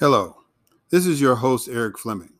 [0.00, 0.36] Hello,
[0.90, 2.34] this is your host, Erik Fleming.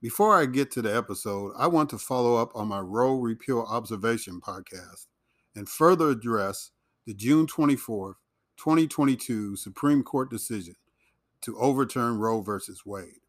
[0.00, 3.66] Before I get to the episode, I want to follow up on my Roe Repeal
[3.68, 5.08] Observation podcast
[5.54, 6.70] and further address
[7.04, 8.14] the June 24th,
[8.56, 10.74] 2022 Supreme Court decision
[11.42, 12.52] to overturn Roe v.
[12.86, 13.20] Wade.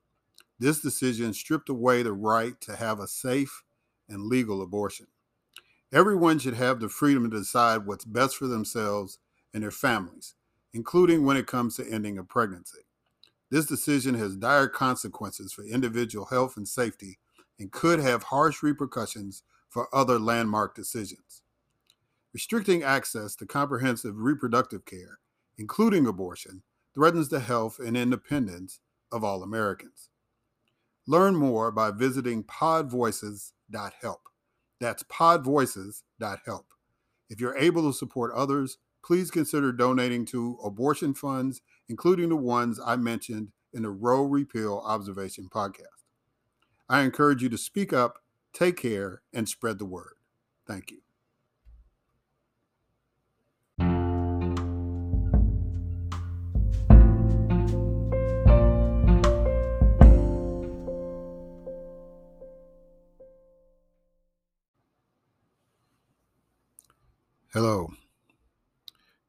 [0.58, 3.64] This decision stripped away the right to have a safe
[4.08, 5.08] and legal abortion.
[5.92, 9.20] Everyone should have the freedom to decide what's best for themselves
[9.54, 10.36] and their families,
[10.72, 12.83] including when it comes to ending a pregnancy.
[13.50, 17.20] This decision has dire consequences for individual health and safety
[17.60, 21.44] and could have harsh repercussions for other landmark decisions.
[22.34, 25.20] Restricting access to comprehensive reproductive care,
[25.58, 26.64] including abortion,
[26.96, 28.80] threatens the health and independence
[29.12, 30.10] of all Americans.
[31.06, 34.22] Learn more by visiting podvoices.help.
[34.80, 36.66] That's podvoices.help.
[37.30, 42.80] If you're able to support others, please consider donating to abortion funds, including the ones
[42.84, 46.04] I mentioned in the Roe Repeal Observation podcast.
[46.90, 48.20] I encourage you to speak up,
[48.54, 50.16] take care, and spread the word.
[50.68, 51.00] Thank you.
[67.54, 67.94] Hello,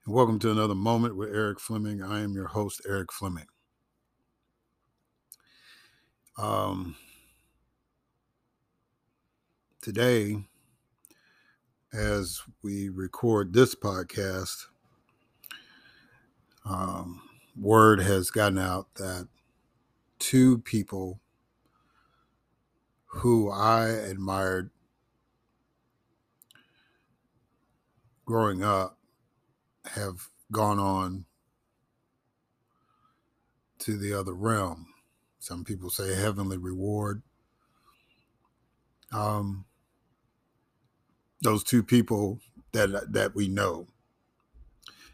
[0.07, 2.03] welcome to another moment with Erik Fleming.
[2.03, 3.47] I am your host, Erik Fleming.
[6.37, 6.95] Um,
[9.81, 10.45] today,
[11.95, 14.67] as we record this podcast,
[16.67, 17.23] um,
[17.59, 19.27] word has gotten out that
[20.19, 21.21] two people
[23.07, 24.71] who I admired
[28.27, 28.99] growing up
[29.87, 31.25] have gone on
[33.81, 34.87] to the other realm.
[35.39, 37.23] Some people say heavenly reward.
[39.13, 39.65] Um,
[41.43, 42.41] those two people
[42.73, 43.87] that that we know,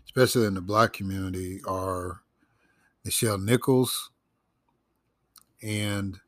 [0.05, 2.23] especially in the black community, are
[3.05, 4.11] Nichelle Nichols
[5.63, 6.21] and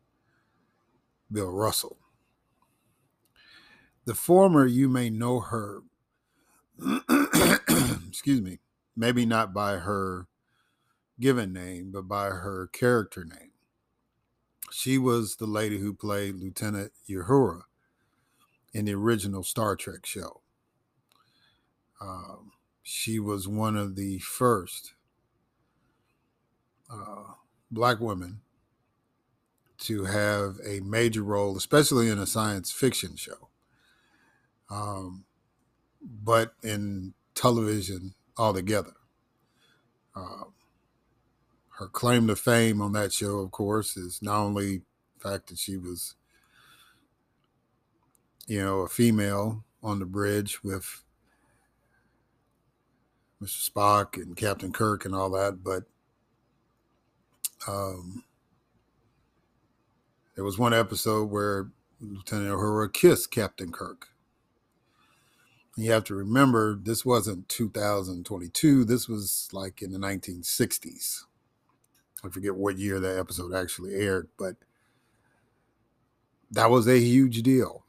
[1.30, 1.98] Bill Russell.
[4.04, 5.82] The former, you may know her
[8.08, 8.58] excuse me,
[8.96, 10.26] maybe not by her
[11.20, 13.50] given name, but by her character name.
[14.70, 17.62] She was the lady who played Lieutenant Uhura
[18.72, 20.40] in the original Star Trek show.
[22.00, 24.94] Um, she was one of the first
[26.90, 27.34] uh,
[27.70, 28.40] black women
[29.78, 33.48] to have a major role, especially in a science fiction show.
[34.70, 35.24] Um,
[36.02, 38.94] but in television altogether.
[40.14, 40.44] Uh,
[41.78, 44.82] her claim to fame on that show, of course, is not only
[45.18, 46.14] the fact that she was,
[48.46, 51.02] you know, a female on the bridge with
[53.42, 53.70] Mr.
[53.70, 55.84] Spock and Captain Kirk and all that, but
[57.66, 58.24] um,
[60.34, 61.70] there was one episode where
[62.00, 64.08] Lieutenant Uhura kissed Captain Kirk.
[65.76, 68.84] You have to remember this wasn't 2022.
[68.84, 71.22] This was like in the 1960s.
[72.24, 74.56] I forget what year that episode actually aired, but
[76.50, 77.86] that was a huge deal.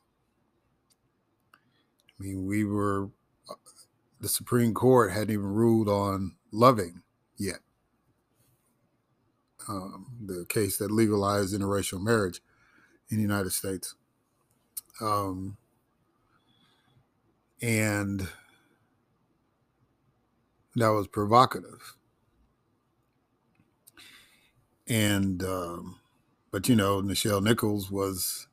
[2.19, 3.09] I mean, we were,
[3.49, 3.55] uh,
[4.21, 7.03] the Supreme Court hadn't even ruled on loving
[7.37, 7.59] yet.
[9.67, 12.41] Um, the case that legalized interracial marriage
[13.09, 13.95] in the United States.
[15.01, 15.57] Um,
[17.63, 18.27] and
[20.75, 21.95] that was provocative.
[24.85, 25.99] And um,
[26.51, 28.47] but you know, Nichelle Nichols was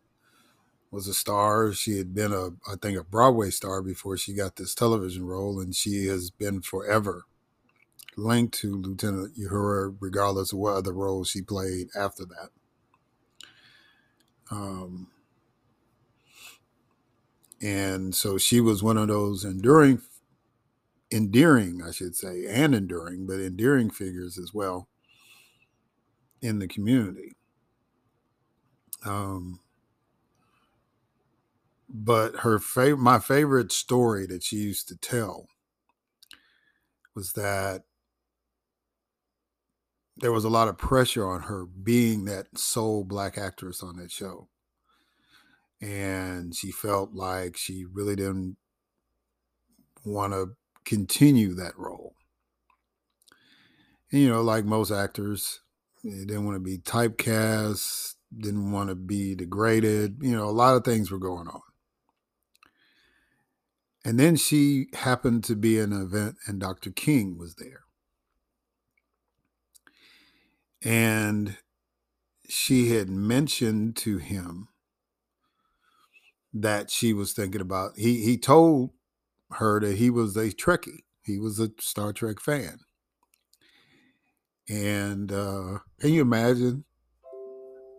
[0.93, 1.73] was a star.
[1.73, 5.59] She had been a I think a Broadway star before she got this television role,
[5.59, 7.25] and she has been forever
[8.17, 12.51] linked to Lieutenant Uhura, regardless of what other roles she played after that.
[14.53, 15.09] Um,
[17.63, 20.01] and so she was one of those enduring
[21.13, 24.89] endearing i should say and enduring but endearing figures as well
[26.43, 27.37] in the community.
[29.05, 29.61] Um
[31.89, 35.47] but her favorite my favorite story that she used to tell
[37.15, 37.83] was that
[40.17, 44.11] there was a lot of pressure on her being that sole black actress on that
[44.11, 44.49] show
[45.81, 48.57] and she felt like she really didn't
[50.05, 52.15] want to continue that role.
[54.13, 55.61] And, you know, like most actors,
[56.03, 60.19] He didn't want to be typecast, didn't want to be degraded.
[60.21, 61.61] You know, a lot of things were going on.
[64.05, 66.91] And then she happened to be in an event, and Dr.
[66.91, 67.83] King was there.
[70.83, 71.59] And
[72.49, 74.70] she had mentioned to him
[76.53, 78.91] that she was thinking about he he told
[79.53, 81.05] her that he was a Trekkie.
[81.23, 82.79] He was a Star Trek fan.
[84.69, 86.85] And uh, can you imagine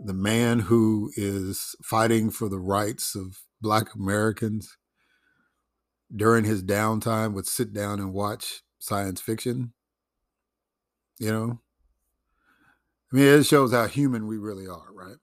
[0.04, 4.78] the man who is fighting for the rights of Black Americans
[6.14, 9.74] during his downtime would sit down and watch science fiction?
[11.20, 11.60] You know,
[13.12, 15.18] I mean, it shows how human we really are, right?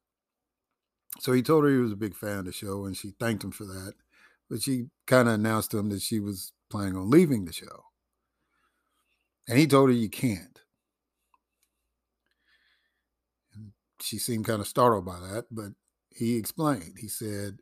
[1.20, 3.44] So he told her he was a big fan of the show and she thanked
[3.44, 3.94] him for that.
[4.48, 7.84] But she kind of announced to him that she was planning on leaving the show.
[9.48, 10.60] And he told her, You can't.
[13.54, 15.72] And she seemed kind of startled by that, but
[16.14, 16.96] he explained.
[16.98, 17.58] He said,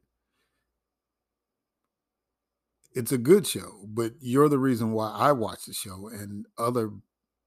[2.93, 6.91] It's a good show, but you're the reason why I watch the show and other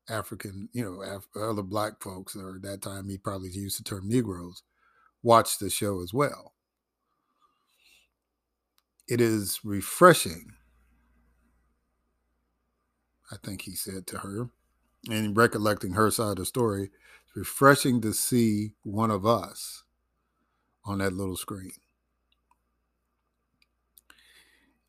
[0.08, 3.84] African, you know, Af- other black folks, or at that time he probably used the
[3.84, 4.64] term Negroes,
[5.22, 6.54] watch the show as well.
[9.08, 10.54] It is refreshing,
[13.32, 14.50] I think he said to her,
[15.10, 16.92] and recollecting her side of the story,
[17.26, 19.84] it's refreshing to see one of us
[20.86, 21.72] on that little screen.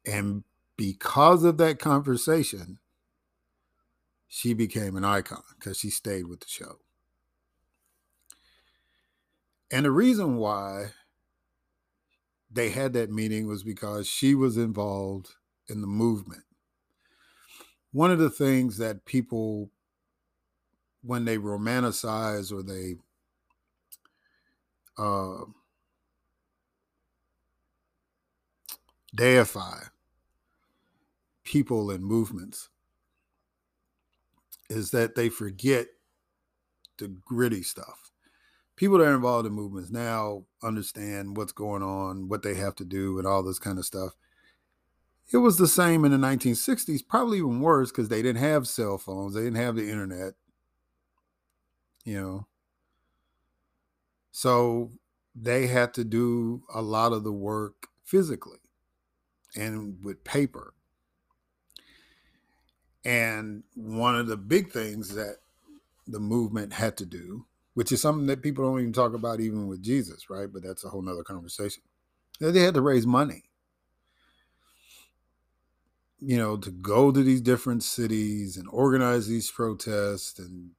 [0.07, 0.45] And
[0.77, 2.79] because of that conversation,
[4.29, 6.79] she became an icon because she stayed with the show.
[9.73, 10.93] And the reason why
[12.51, 15.35] they had that meeting was because she was involved
[15.69, 16.43] in the movement.
[17.93, 19.71] One of the things that people,
[21.03, 22.97] when they romanticize or they
[24.99, 25.45] uh,
[29.15, 29.85] deify
[31.45, 32.69] people and movements,
[34.69, 35.89] is that they forget
[36.99, 38.10] the gritty stuff.
[38.81, 42.85] People that are involved in movements now understand what's going on, what they have to
[42.87, 44.15] do, and all this kind of stuff.
[45.31, 48.97] It was the same in the 1960s, probably even worse because they didn't have cell
[48.97, 50.33] phones, they didn't have the internet,
[52.07, 52.47] you know.
[54.33, 54.93] So
[55.35, 58.61] they had to do a lot of the work physically
[59.55, 60.73] and with paper
[63.05, 65.37] and one of the big things that
[66.07, 67.45] the movement had to do,
[67.75, 70.49] which is something that people don't even talk about even with Jesus, right?
[70.53, 71.83] But that's a whole nother conversation.
[72.41, 73.45] They had to raise money.
[76.19, 80.73] You know, to go to these different cities and organize these protests and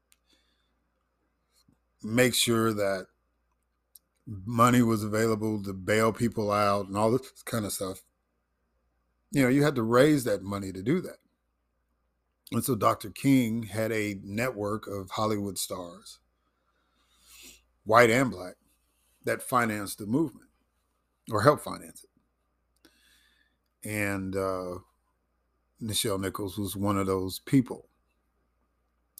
[2.03, 3.07] make sure that
[4.27, 8.01] money was available to bail people out and all this kind of stuff.
[9.31, 11.17] You know, you had to raise that money to do that.
[12.51, 13.09] And so Dr.
[13.09, 16.19] King had a network of Hollywood stars,
[17.83, 18.56] white and black,
[19.24, 20.50] that financed the movement
[21.31, 23.89] or helped finance it.
[23.89, 24.80] And uh,
[25.81, 27.88] Nichelle Nichols was one of those people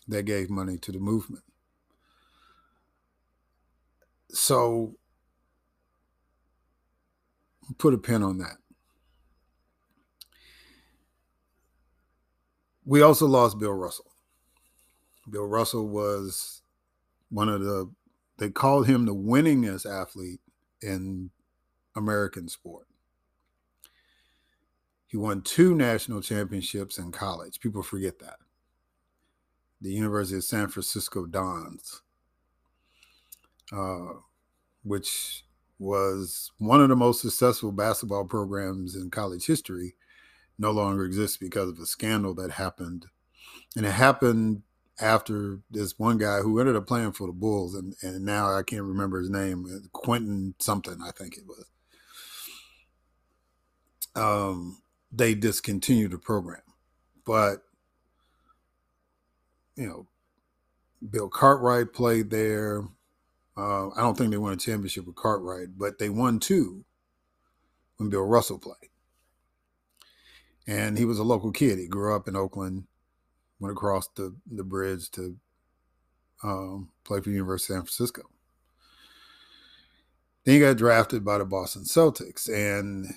[0.08, 1.44] that gave money to the movement.
[4.30, 4.96] So
[7.78, 8.58] put a pin on that.
[12.86, 14.12] we also lost Bill Russell.
[15.30, 16.62] Bill Russell was
[17.30, 17.90] one of the
[18.42, 20.40] they called him the winningest athlete
[20.82, 21.30] in
[21.96, 22.88] American sport.
[25.06, 27.60] He won two national championships in college.
[27.60, 28.38] People forget that.
[29.80, 32.02] The University of San Francisco Dons,
[33.72, 34.14] uh,
[34.84, 35.46] which
[35.78, 39.94] was one of the most successful basketball programs in college history,
[40.58, 43.06] no longer exists because of a scandal that happened.
[43.78, 44.64] And it happened
[45.02, 48.64] after this one guy who ended up playing for the Bulls, and, and now I
[48.64, 51.66] can't remember his name, uh, Quentin something, I think it was.
[54.16, 54.82] Um,
[55.12, 56.62] they discontinued the program.
[57.26, 57.64] But,
[59.76, 60.08] you know,
[61.10, 62.84] Bill Cartwright played there.
[63.58, 66.86] Uh, I don't think they won a championship with Cartwright, but they won two
[67.98, 68.92] when Bill Russell played
[70.68, 71.80] and he was a local kid.
[71.80, 72.86] He grew up in Oakland,
[73.62, 75.38] went across the, the bridge to
[76.44, 78.24] um, play for the University of San Francisco.
[80.44, 83.14] Then he got drafted by the Boston Celtics, and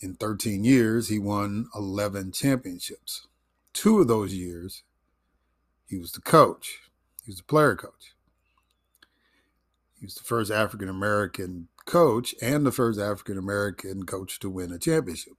[0.00, 3.26] in 13 years, he won 11 championships.
[3.72, 4.82] Two of those years,
[5.88, 6.80] he was the coach,
[7.24, 8.14] he was the player coach.
[9.98, 14.70] He was the first African American coach and the first African American coach to win
[14.70, 15.32] a championship.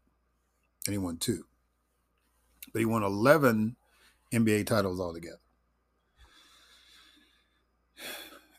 [0.85, 1.45] And he won two.
[2.73, 3.77] But he won 11
[4.31, 5.39] NBA titles altogether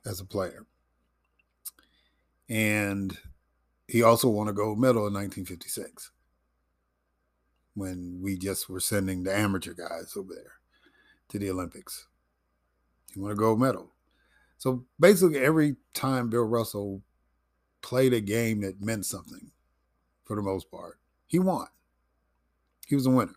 [0.05, 0.67] as a player.
[2.49, 3.17] And
[3.87, 6.11] he also won a gold medal in 1956
[7.75, 10.53] when we just were sending the amateur guys over there
[11.29, 12.09] to the Olympics.
[13.15, 13.93] He won a gold medal.
[14.59, 17.03] So basically, every time Bill Russell
[17.83, 19.53] played a game that meant something,
[20.25, 21.67] for the most part, he won.
[22.87, 23.37] He was a winner.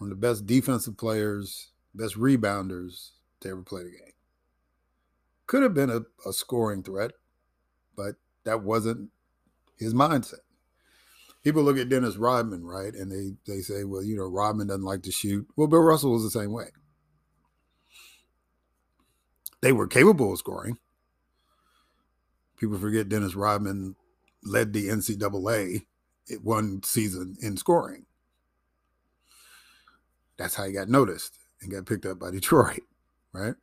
[0.00, 4.14] One of the best defensive players, best rebounders to ever play the game.
[5.46, 7.10] Could have been a, a scoring threat,
[7.94, 8.14] but
[8.44, 9.10] that wasn't
[9.76, 10.40] his mindset.
[11.44, 12.94] People look at Dennis Rodman, right?
[12.94, 15.46] And they, they say, well, you know, Rodman doesn't like to shoot.
[15.54, 16.68] Well, Bill Russell was the same way.
[19.60, 20.78] They were capable of scoring.
[22.56, 23.96] People forget Dennis Rodman
[24.44, 25.84] led the NCAA
[26.40, 28.06] one season in scoring.
[30.40, 32.80] That's how he got noticed and got picked up by Detroit,
[33.34, 33.54] right?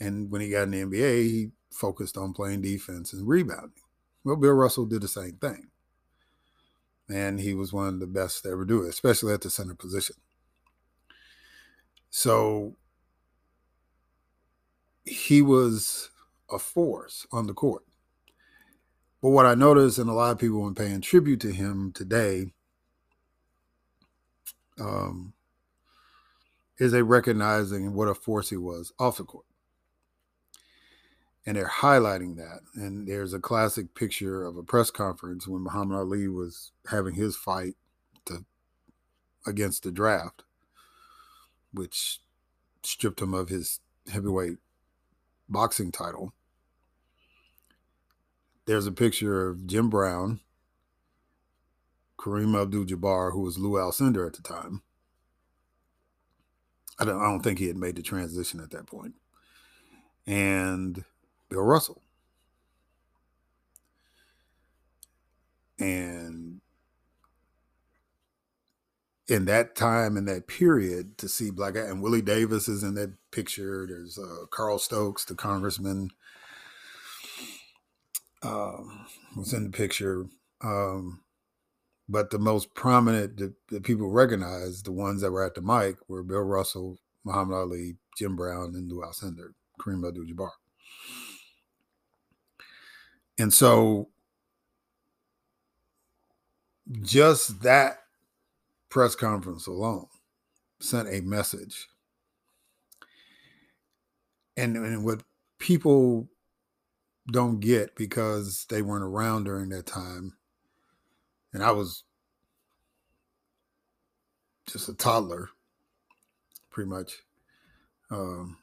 [0.00, 3.82] And when he got in the NBA, he focused on playing defense and rebounding.
[4.24, 5.68] Well, Bill Russell did the same thing.
[7.10, 9.74] And he was one of the best to ever do it, especially at the center
[9.74, 10.16] position.
[12.08, 12.76] So
[15.04, 16.10] he was
[16.50, 17.84] a force on the court.
[19.20, 22.52] But what I noticed, and a lot of people when paying tribute to him today,
[24.80, 25.34] um,
[26.78, 29.44] is they recognizing what a force he was off the court.
[31.44, 32.60] And they're highlighting that.
[32.74, 37.36] And there's a classic picture of a press conference when Muhammad Ali was having his
[37.36, 37.74] fight
[38.26, 38.44] to,
[39.46, 40.44] against the draft,
[41.72, 42.20] which
[42.82, 43.80] stripped him of his
[44.12, 44.58] heavyweight
[45.48, 46.32] boxing title.
[48.66, 50.40] There's a picture of Jim Brown,
[52.18, 54.82] Kareem Abdul Jabbar, who was Lou Alcindor at the time.
[56.98, 59.14] I don't, I don't think he had made the transition at that point.
[60.26, 61.04] And
[61.48, 62.02] Bill Russell.
[65.78, 66.60] And
[69.28, 73.12] in that time in that period to see black and Willie Davis is in that
[73.30, 73.86] picture.
[73.86, 76.10] There's uh, Carl Stokes, the congressman,
[78.42, 80.26] um, was in the picture.
[80.62, 81.20] Um,
[82.08, 85.96] but the most prominent that, that people recognize, the ones that were at the mic,
[86.08, 90.50] were Bill Russell, Muhammad Ali, Jim Brown, and Lou Alcindor, Kareem Abdul-Jabbar.
[93.38, 94.08] And so
[97.02, 97.98] just that
[98.88, 100.06] press conference alone
[100.80, 101.88] sent a message.
[104.56, 105.22] And, and what
[105.58, 106.28] people
[107.30, 110.37] don't get because they weren't around during that time,
[111.52, 112.04] and I was
[114.66, 115.48] just a toddler,
[116.70, 117.12] pretty much,
[118.10, 118.58] um,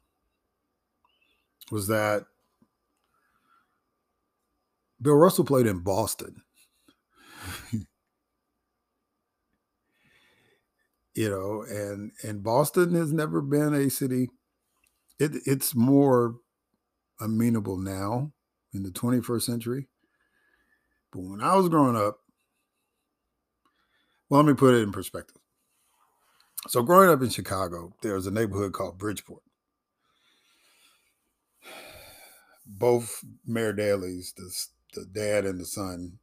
[1.72, 2.26] was that
[5.02, 6.44] Bill Russell played in Boston.
[11.16, 14.30] you know, and and Boston has never been a city.
[15.20, 16.36] It it's more
[17.20, 18.32] amenable now
[18.74, 19.88] in the 21st century.
[21.12, 22.20] But when I was growing up,
[24.30, 25.38] well, let me put it in perspective.
[26.68, 29.44] So, growing up in Chicago, there was a neighborhood called Bridgeport.
[32.66, 34.52] Both Mayor Daley's, the,
[35.00, 36.18] the dad and the son,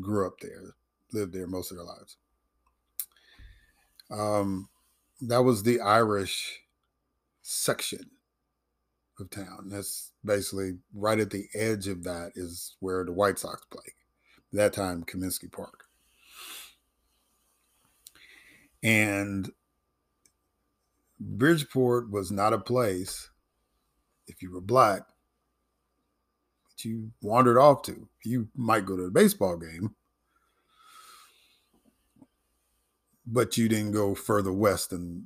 [0.00, 0.74] grew up there,
[1.12, 2.16] lived there most of their lives.
[4.10, 4.68] Um,
[5.20, 6.60] that was the Irish
[7.42, 8.10] section
[9.18, 9.70] of town.
[9.70, 13.94] That's basically right at the edge of that is where the White Sox play.
[14.52, 15.87] That time, Comiskey Park.
[18.82, 19.50] And
[21.20, 23.30] Bridgeport was not a place,
[24.26, 25.02] if you were black,
[26.70, 28.08] that you wandered off to.
[28.24, 29.94] You might go to a baseball game,
[33.26, 35.24] but you didn't go further west than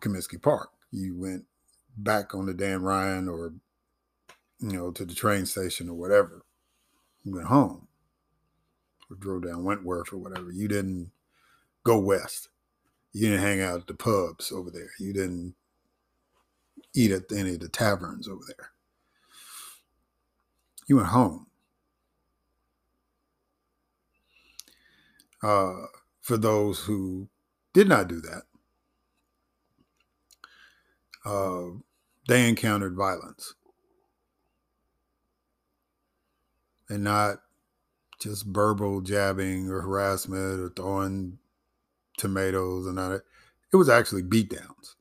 [0.00, 0.70] Comiskey Park.
[0.92, 1.44] You went
[1.96, 3.54] back on the Dan Ryan or
[4.60, 6.44] you know to the train station or whatever.
[7.24, 7.88] You went home
[9.10, 10.50] or drove down Wentworth or whatever.
[10.52, 11.10] You didn't
[11.84, 12.48] go west.
[13.16, 14.90] You didn't hang out at the pubs over there.
[14.98, 15.54] You didn't
[16.94, 18.72] eat at any of the taverns over there.
[20.86, 21.46] You went home.
[25.42, 25.86] Uh,
[26.20, 27.28] for those who
[27.72, 28.42] did not do that,
[31.24, 31.78] uh,
[32.28, 33.54] they encountered violence.
[36.88, 37.38] and not
[38.20, 41.38] just verbal jabbing or harassment or throwing
[42.16, 43.22] tomatoes and all that.
[43.72, 44.94] It was actually beatdowns.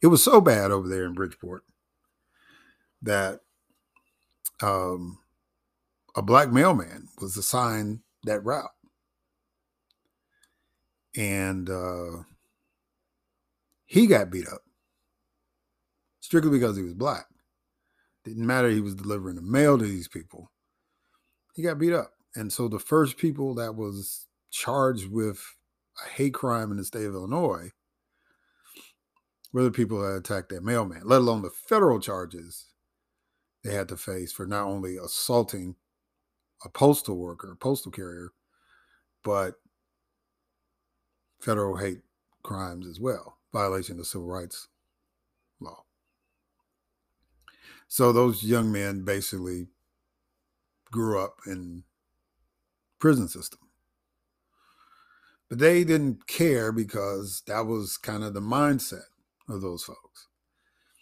[0.00, 1.64] It was so bad over there in Bridgeport
[3.02, 3.40] that
[4.60, 5.18] um,
[6.16, 8.70] a black mailman was assigned that route.
[11.16, 12.22] And uh,
[13.84, 14.62] he got beat up
[16.20, 17.26] strictly because he was black.
[18.24, 20.50] Didn't matter he was delivering the mail to these people.
[21.54, 22.12] He got beat up.
[22.34, 25.56] And so the first people that was charged with
[26.04, 27.70] a hate crime in the state of Illinois
[29.52, 32.66] were the people that attacked that mailman, let alone the federal charges
[33.64, 35.76] they had to face for not only assaulting
[36.64, 38.32] a postal worker, a postal carrier,
[39.24, 39.54] but
[41.40, 42.00] federal hate
[42.42, 44.68] crimes as well, violation of civil rights
[45.60, 45.84] law.
[47.88, 49.66] So those young men basically
[50.90, 51.84] grew up in
[52.98, 53.61] prison system.
[55.52, 59.04] But they didn't care because that was kind of the mindset
[59.50, 60.28] of those folks.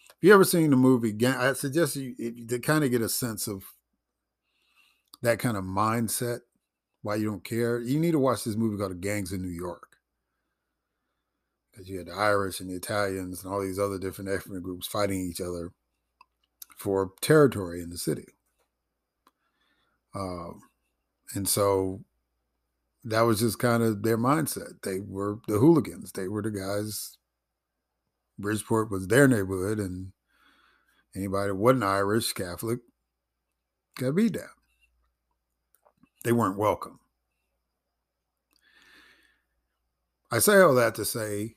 [0.09, 2.17] If you ever seen the movie, I suggest you
[2.49, 3.63] to kind of get a sense of
[5.23, 6.41] that kind of mindset,
[7.03, 7.79] why you don't care.
[7.79, 9.99] You need to watch this movie called Gangs in New York.
[11.71, 14.89] Because you had the Irish and the Italians and all these other different ethnic groups
[14.89, 15.71] fighting each other
[16.77, 18.27] for territory in the city.
[20.13, 20.63] Um,
[21.37, 22.01] and so
[23.05, 24.83] that was just kind of their mindset.
[24.83, 26.13] They were the hooligans.
[26.13, 27.17] They were the guys.
[28.39, 30.13] Bridgeport was their neighborhood, and
[31.15, 32.81] anybody that wasn't Irish Catholic
[33.99, 34.49] got beat down.
[36.25, 37.01] They weren't welcome.
[40.31, 41.57] I say all that to say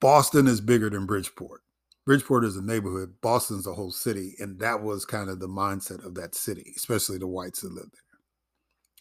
[0.00, 1.62] Boston is bigger than Bridgeport.
[2.04, 6.04] Bridgeport is a neighborhood, Boston's a whole city, and that was kind of the mindset
[6.04, 8.00] of that city, especially the whites that lived there,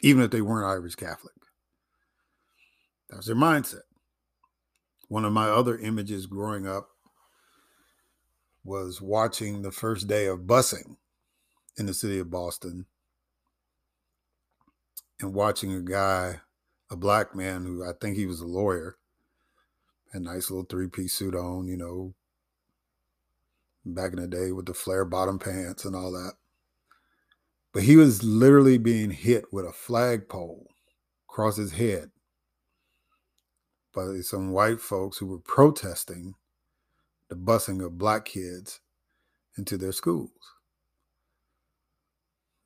[0.02, 1.34] even if they weren't Irish Catholic.
[3.10, 3.84] That was their mindset.
[5.08, 6.90] One of my other images growing up
[8.64, 10.98] was watching the first day of busing
[11.78, 12.86] in the city of Boston
[15.20, 16.42] and watching a guy,
[16.90, 18.98] a black man who I think he was a lawyer,
[20.14, 22.16] a nice little three piece suit on, you know,
[23.86, 26.34] back in the day with the flare bottom pants and all that.
[27.76, 30.66] But he was literally being hit with a flagpole
[31.28, 32.10] across his head
[33.94, 36.36] by some white folks who were protesting
[37.28, 38.80] the busing of black kids
[39.58, 40.32] into their schools.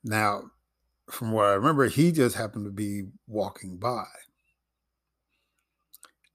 [0.04, 0.52] Now,
[1.10, 4.06] from what I remember, he just happened to be walking by.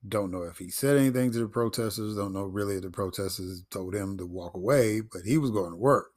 [0.06, 2.18] Don't know if he said anything to the protesters.
[2.18, 5.72] Don't know really if the protesters told him to walk away, but he was going
[5.72, 6.15] to work.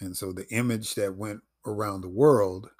[0.00, 2.70] And so the image that went around the world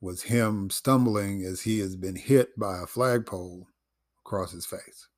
[0.00, 3.66] was him stumbling as he has been hit by a flagpole
[4.24, 5.08] across his face.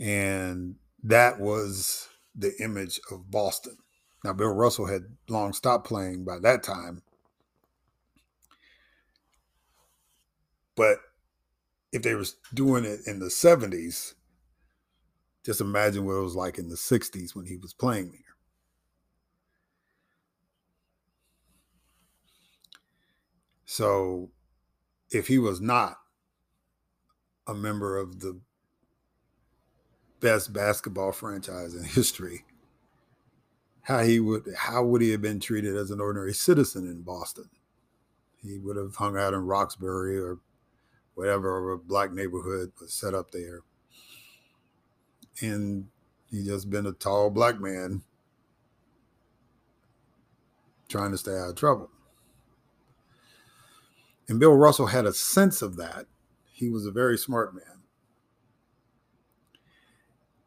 [0.00, 3.76] And that was the image of Boston.
[4.24, 7.02] Now, Bill Russell had long stopped playing by that time.
[10.74, 10.98] But
[11.92, 14.14] if they were doing it in the 70s,
[15.44, 18.20] just imagine what it was like in the 60s when he was playing there.
[23.64, 24.30] So
[25.10, 25.96] if he was not
[27.46, 28.38] a member of the
[30.20, 32.44] best basketball franchise in history,
[33.82, 37.50] how he would how would he have been treated as an ordinary citizen in Boston?
[38.36, 40.38] He would have hung out in Roxbury or
[41.14, 43.60] whatever a black neighborhood was set up there.
[45.40, 45.88] And
[46.30, 48.02] he just been a tall black man
[50.88, 51.90] trying to stay out of trouble.
[54.28, 56.06] And Bill Russell had a sense of that.
[56.52, 57.72] He was a very smart man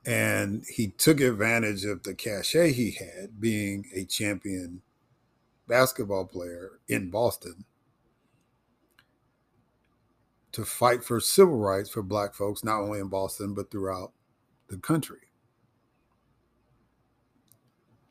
[0.06, 4.82] and he took advantage of the cachet he had being a champion
[5.68, 7.66] basketball player in Boston
[10.52, 14.12] to fight for civil rights for black folks not only in Boston but throughout
[14.70, 15.20] the country.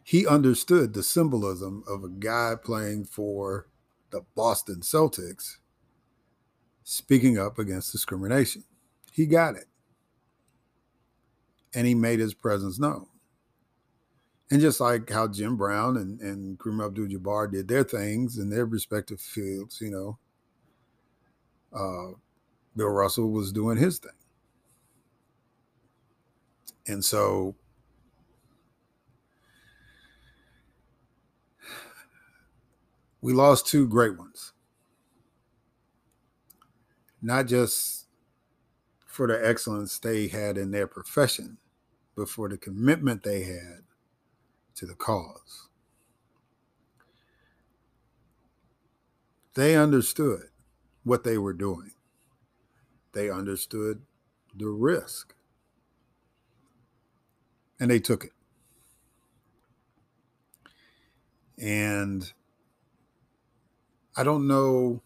[0.02, 3.68] He understood the symbolism of a guy playing for
[4.10, 5.56] the Boston Celtics
[6.84, 8.64] speaking up against discrimination.
[9.12, 9.66] He got it
[11.74, 13.06] and he made his presence known.
[14.50, 18.50] And just like how Jim Brown and, and Kareem Abdul Jabbar did their things in
[18.50, 20.18] their respective fields, you know,
[21.72, 22.14] uh,
[22.76, 24.12] Bill Russell was doing his thing.
[26.86, 27.56] And so
[33.20, 34.52] we lost two great ones.
[37.22, 38.06] Not just
[39.06, 41.56] for the excellence they had in their profession,
[42.16, 43.84] but for the commitment they had
[44.74, 45.68] to the cause.
[49.54, 50.48] They understood
[51.04, 51.92] what they were doing,
[53.12, 54.02] they understood
[54.56, 55.33] the risk,
[57.84, 58.32] and they took it.
[61.58, 62.32] And
[64.16, 65.02] I don't know.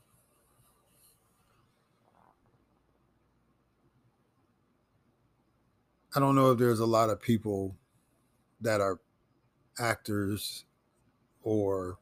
[6.14, 7.74] I don't know if there's a lot of people
[8.60, 9.00] that are
[9.80, 10.64] actors
[11.42, 11.98] or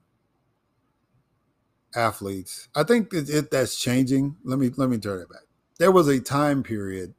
[1.95, 2.69] athletes.
[2.77, 4.37] I think that it, that's changing.
[4.45, 5.45] Let me let me turn it back.
[5.79, 7.15] There was a time period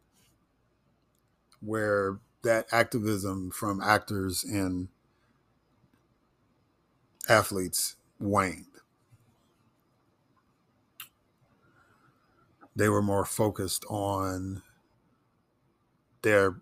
[1.60, 4.90] where that activism from actors and
[7.28, 8.66] athletes waned.
[12.76, 14.62] They were more focused on
[16.22, 16.62] their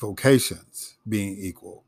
[0.00, 1.84] vocations being equal.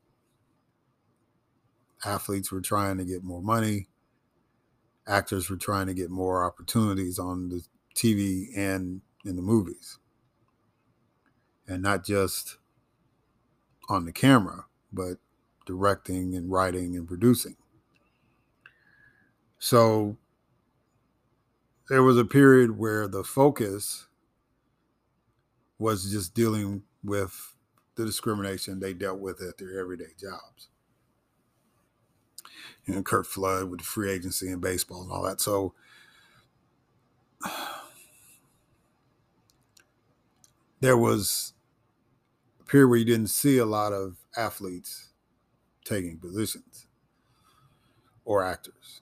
[2.05, 3.89] Athletes were trying to get more money.
[5.07, 7.63] Actors were trying to get more opportunities on the
[7.95, 9.99] TV and in the movies.
[11.67, 12.59] And not just
[13.89, 15.19] on the camera, but
[15.65, 17.57] directing and writing and producing.
[19.59, 20.17] So
[21.89, 24.07] there was a period where the focus
[25.79, 27.55] was just dealing with
[27.95, 30.69] the discrimination they dealt with at their everyday jobs.
[32.87, 35.41] You know, Curt Flood with the free agency in baseball and all that.
[35.41, 35.75] So
[40.83, 41.53] there was
[42.61, 45.11] a period where you didn't see a lot of athletes
[45.85, 46.89] taking positions
[48.25, 49.01] or actors.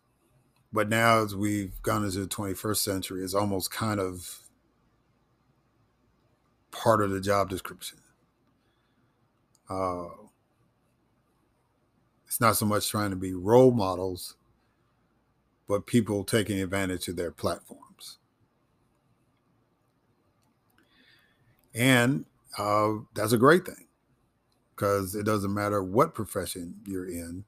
[0.71, 4.41] But now, as we've gone into the 21st century, it's almost kind of
[6.71, 7.99] part of the job description.
[9.69, 10.09] Uh,
[12.27, 14.37] it's not so much trying to be role models,
[15.67, 17.90] but people taking advantage of their platforms.
[21.75, 22.25] And
[22.59, 23.87] uh, that's a great thing
[24.75, 27.45] because it doesn't matter what profession you're in.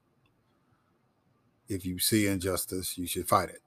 [1.67, 3.61] If you see injustice, you should fight it.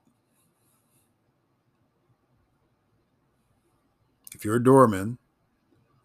[4.34, 5.18] If you're a doorman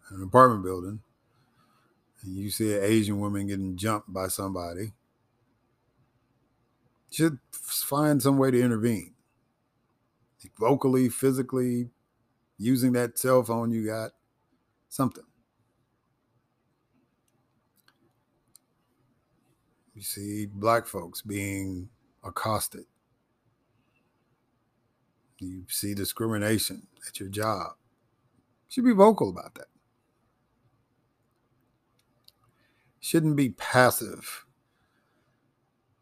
[0.09, 1.01] in an apartment building
[2.23, 4.93] and you see an Asian woman getting jumped by somebody,
[7.11, 9.13] should find some way to intervene.
[10.57, 11.89] Vocally, physically,
[12.57, 14.11] using that cell phone you got,
[14.91, 15.23] something.
[19.95, 21.89] You see black folks being
[22.23, 22.83] accosted.
[25.39, 27.73] You see discrimination at your job.
[28.67, 29.67] You should be vocal about that.
[32.99, 34.45] Shouldn't be passive.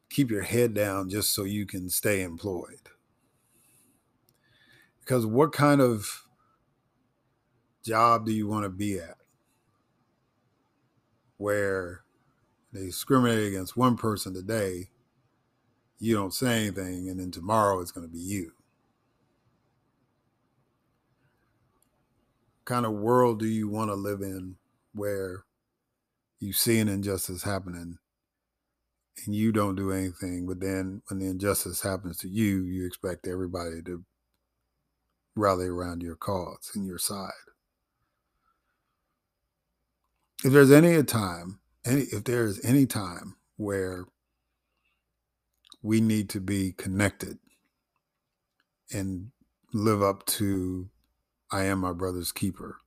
[0.10, 2.90] Keep your head down just so you can stay employed.
[5.00, 6.29] Because what kind of
[7.84, 9.18] job do you want to be at
[11.40, 12.02] where
[12.74, 14.90] they discriminate against one person today,
[15.98, 18.52] you don't say anything, and then tomorrow it's going to be you.
[22.66, 24.58] Kind of world do you want to live in
[24.94, 25.46] where
[26.40, 27.98] you see an injustice happening
[29.26, 33.28] and you don't do anything, but then when the injustice happens to you, you expect
[33.28, 34.04] everybody to
[35.36, 37.32] rally around your cause and your side.
[40.44, 44.06] If there's any time any if there is any time where
[45.82, 47.40] we need to be connected
[48.92, 49.32] and
[49.74, 50.90] live up to
[51.52, 52.78] I am my brother's keeper.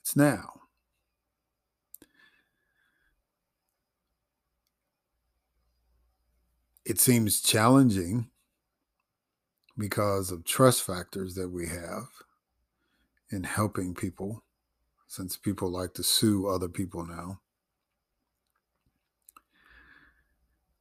[0.00, 0.60] It's now.
[6.84, 8.30] It seems challenging
[9.78, 12.08] because of trust factors that we have
[13.30, 14.42] in helping people,
[15.10, 17.40] since people like to sue other people now.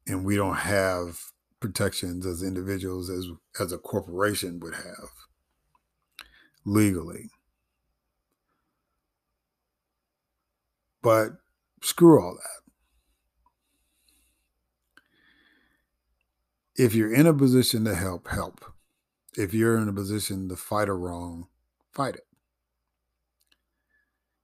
[0.09, 1.19] and we don't have
[1.59, 3.27] protections as individuals as
[3.59, 5.11] as a corporation would have
[6.65, 7.29] legally.
[11.01, 11.33] But
[11.81, 12.59] screw all that.
[16.75, 18.65] If you're in a position to help, help.
[19.37, 21.47] If you're in a position to fight a wrong,
[21.91, 22.28] fight it.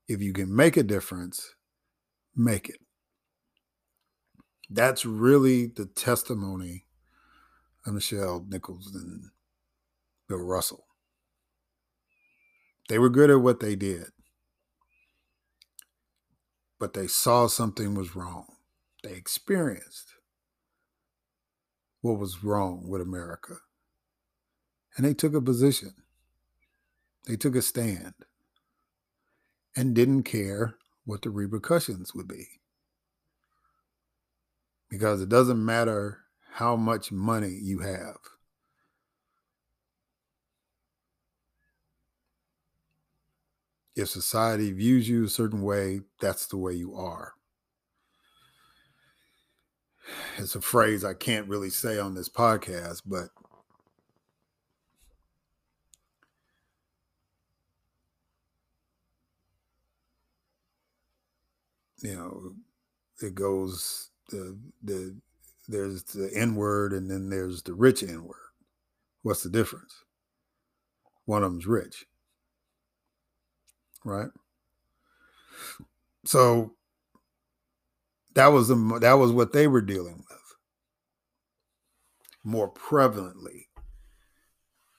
[0.07, 1.55] If you can make a difference,
[2.35, 2.79] make it.
[4.69, 6.85] That's really the testimony
[7.85, 9.29] of Nichelle Nichols and
[10.27, 10.85] Bill Russell.
[12.87, 14.07] They were good at what they did,
[16.79, 18.45] but they saw something was wrong.
[19.03, 20.13] They experienced
[22.01, 23.55] what was wrong with America.
[24.95, 25.93] And they took a position,
[27.25, 28.13] they took a stand,
[29.75, 32.45] and didn't care what the repercussions would be.
[34.89, 36.19] Because it doesn't matter
[36.53, 38.17] how much money you have.
[43.95, 47.33] If society views you a certain way, that's the way you are.
[50.37, 53.29] It's a phrase I can't really say on this podcast, but
[62.01, 62.53] you know,
[63.21, 65.15] it goes the the
[65.67, 68.35] there's the N word and then there's the rich N word.
[69.21, 70.03] What's the difference?
[71.25, 72.05] One of them's rich,
[74.03, 74.29] right?
[76.25, 76.73] So
[78.35, 80.55] that was the that was what they were dealing with
[82.43, 83.65] more prevalently.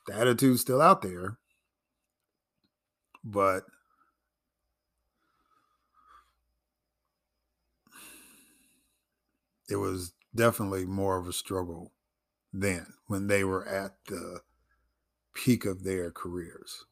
[0.07, 1.39] The attitude's still out there,
[3.25, 3.65] but
[9.69, 11.93] it was definitely more of a struggle
[12.53, 14.41] then when they were at the
[15.35, 16.85] peak of their careers.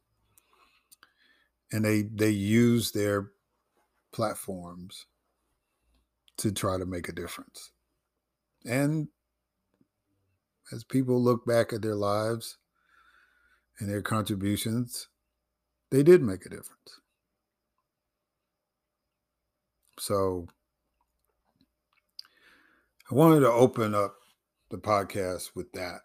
[1.72, 3.30] And they they used their
[4.12, 5.06] platforms
[6.36, 7.70] to try to make a difference.
[8.64, 9.08] And
[10.72, 12.58] as people look back at their lives
[13.78, 15.08] and their contributions
[15.90, 17.00] they did make a difference.
[19.98, 20.48] So
[23.10, 24.14] I wanted to open up
[24.70, 26.00] the podcast with that,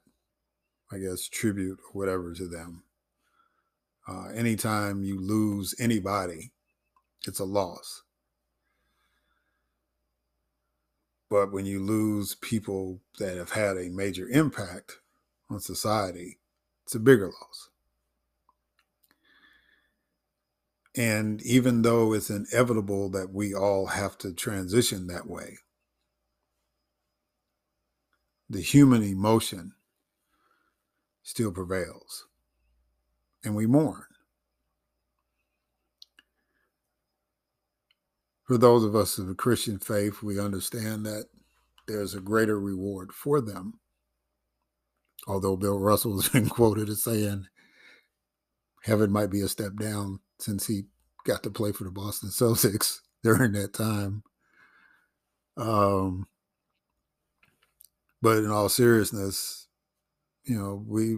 [0.92, 2.84] I guess, tribute or whatever to them.
[4.06, 6.52] Uh, anytime you lose anybody,
[7.26, 8.04] it's a loss.
[11.30, 14.98] But when you lose people that have had a major impact
[15.50, 16.40] on society,
[16.86, 17.70] it's a bigger loss.
[20.98, 25.60] And even though it's inevitable that we all have to transition that way,
[28.50, 29.74] the human emotion
[31.24, 32.26] still prevails.
[33.44, 34.04] And we mourn.
[38.44, 41.26] For those of us of the Christian faith, we understand that
[41.88, 43.80] there's a greater reward for them.
[45.28, 47.46] Although Bill Russell has been quoted as saying
[48.84, 50.86] heaven might be a step down since he
[51.26, 54.24] got to play for the Boston Celtics during that time.
[55.56, 56.28] Um,
[58.21, 59.67] but in all seriousness,
[60.43, 61.17] you know, we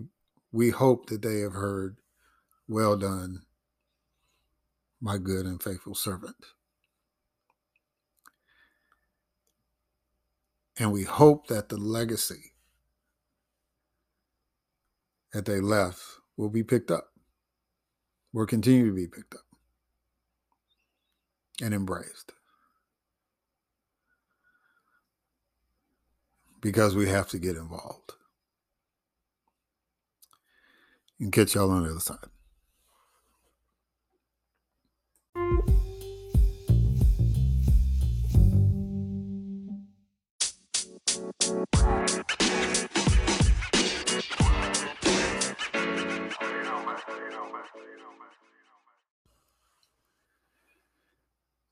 [0.52, 1.98] we hope that they have heard,
[2.68, 3.44] well done,
[5.00, 6.36] my good and faithful servant.
[10.78, 12.54] And we hope that the legacy
[15.34, 16.02] that they left
[16.38, 17.10] will be picked up,
[18.34, 19.46] will continue to be picked up
[21.62, 22.34] and embraced.
[26.62, 28.14] Because we have to get involved.
[31.20, 32.18] And catch y'all on the other side.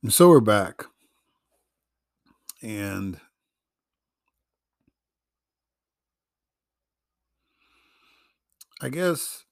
[0.02, 0.86] And so we're back.
[2.62, 3.19] And
[8.81, 9.43] I guess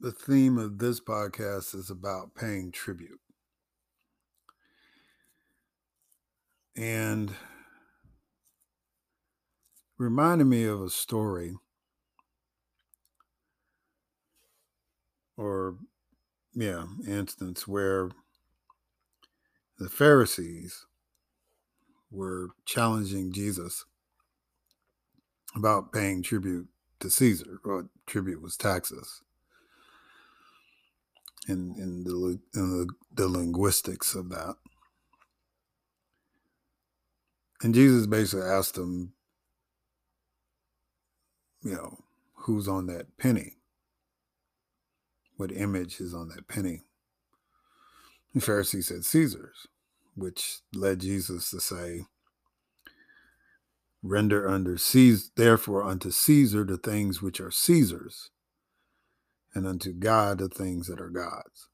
[0.00, 3.20] the theme of this podcast is about paying tribute.
[6.76, 7.32] And
[9.98, 11.54] reminded me of a story
[15.36, 15.76] or
[16.52, 18.10] yeah, instance where
[19.78, 20.86] the Pharisees
[22.10, 23.84] were challenging Jesus
[25.54, 26.66] about paying tribute
[27.00, 29.22] to Caesar, or tribute was taxes.
[31.48, 34.56] In in the in the, the linguistics of that.
[37.62, 39.12] And Jesus basically asked them,
[41.62, 41.98] you know,
[42.34, 43.54] who's on that penny?
[45.36, 46.82] What image is on that penny?
[48.34, 49.66] The Pharisees said Caesar's,
[50.14, 52.06] which led Jesus to say,
[54.02, 58.30] Render under Caesar, therefore unto Caesar the things which are Caesar's,
[59.54, 61.68] and unto God the things that are God's.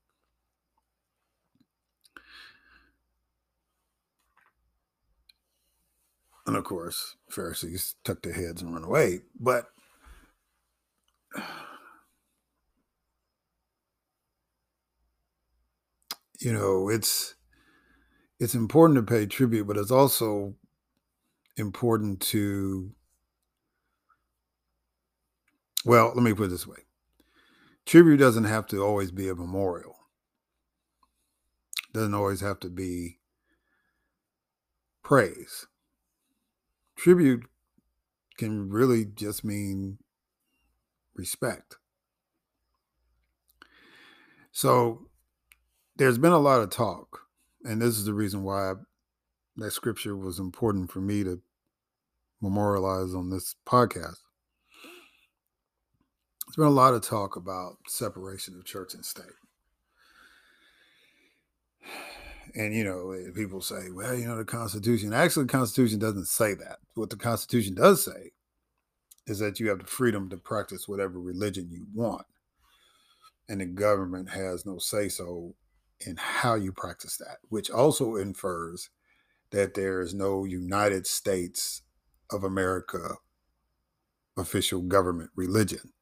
[6.47, 9.23] And of course, Pharisees tuck their heads and run away.
[9.39, 9.67] But
[16.41, 17.35] you know, it's
[18.39, 20.55] it's important to pay tribute, but it's also
[21.57, 22.93] important to
[25.87, 26.79] well, let me put it this way.
[27.87, 29.95] Tribute doesn't have to always be a memorial.
[31.93, 33.21] Doesn't always have to be
[35.05, 35.67] praise.
[36.97, 37.45] Tribute
[38.37, 39.99] can really just mean
[41.15, 41.77] respect.
[44.51, 45.07] So
[45.95, 47.21] there's been a lot of talk,
[47.63, 48.75] and this is the reason why I,
[49.59, 51.41] that scripture was important for me to
[52.41, 54.19] memorialize on this podcast.
[56.47, 59.25] There's been a lot of talk about separation of church and state.
[62.55, 66.27] And, you know, eh, people say, well, you know, the Constitution, actually, the Constitution doesn't
[66.27, 66.79] say that.
[66.95, 68.33] What the Constitution does say
[69.27, 72.27] is that you have the freedom to practice whatever religion you want.
[73.49, 75.55] And the government has no say so
[76.01, 78.91] in how you practice that, which also infers
[79.51, 81.83] that there is no United States
[82.31, 83.17] of America
[84.37, 85.93] official government religion,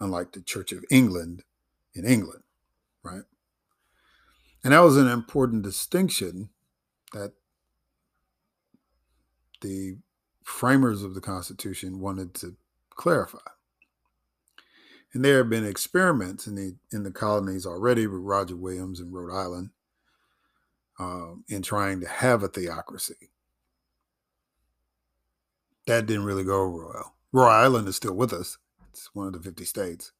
[0.00, 1.44] unlike the Church of England
[1.94, 2.42] in England,
[3.02, 3.22] right?
[4.64, 6.50] And that was an important distinction
[7.12, 7.32] that
[9.60, 9.96] the
[10.44, 12.56] framers of the Constitution wanted to
[12.90, 13.38] clarify.
[15.12, 19.10] And there have been experiments in the in the colonies already with Roger Williams in
[19.10, 19.70] Rhode Island
[20.98, 23.30] um, in trying to have a theocracy.
[25.88, 27.14] That didn't really go over well.
[27.32, 28.58] Rhode Island is still with us.
[28.90, 30.12] It's one of the 50 states.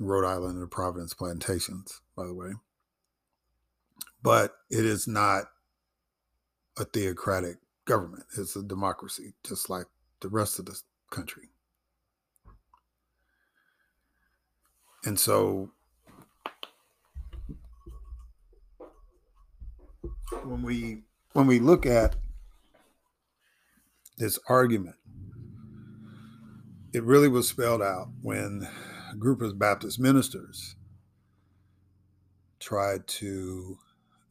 [0.00, 2.54] Rhode Island and the Providence Plantations, by the way.
[4.24, 5.44] But it is not
[6.76, 8.24] a theocratic government.
[8.36, 9.86] It's a democracy, just like
[10.18, 10.76] the rest of the
[11.12, 11.50] country.
[15.04, 15.70] And so
[20.42, 21.04] when we
[21.34, 22.16] when we look at
[24.20, 24.96] this argument,
[26.92, 28.68] it really was spelled out when
[29.10, 30.76] a group of Baptist ministers
[32.60, 33.78] tried to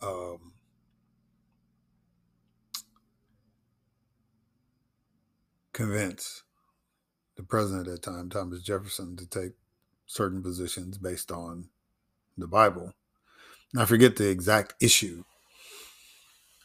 [0.01, 0.53] um,
[5.73, 6.43] convince
[7.35, 9.53] the president at that time, Thomas Jefferson, to take
[10.05, 11.69] certain positions based on
[12.37, 12.93] the Bible.
[13.73, 15.23] And I forget the exact issue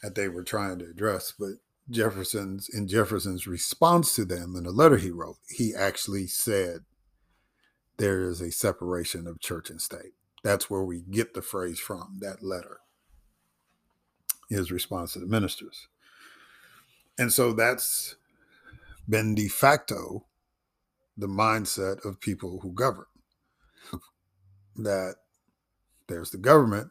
[0.03, 1.55] that they were trying to address, but
[1.91, 6.81] Jefferson's in Jefferson's response to them in a letter he wrote, he actually said
[7.99, 10.15] there is a separation of church and state.
[10.43, 12.81] That's where we get the phrase from, that letter.
[14.49, 15.89] His response to the ministers.
[17.19, 18.17] And so that's
[19.09, 20.27] been de facto
[21.17, 23.07] the mindset of people who govern
[24.77, 25.17] that
[26.09, 26.91] there's the government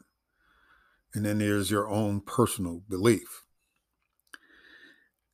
[1.14, 3.43] and then there's your own personal belief.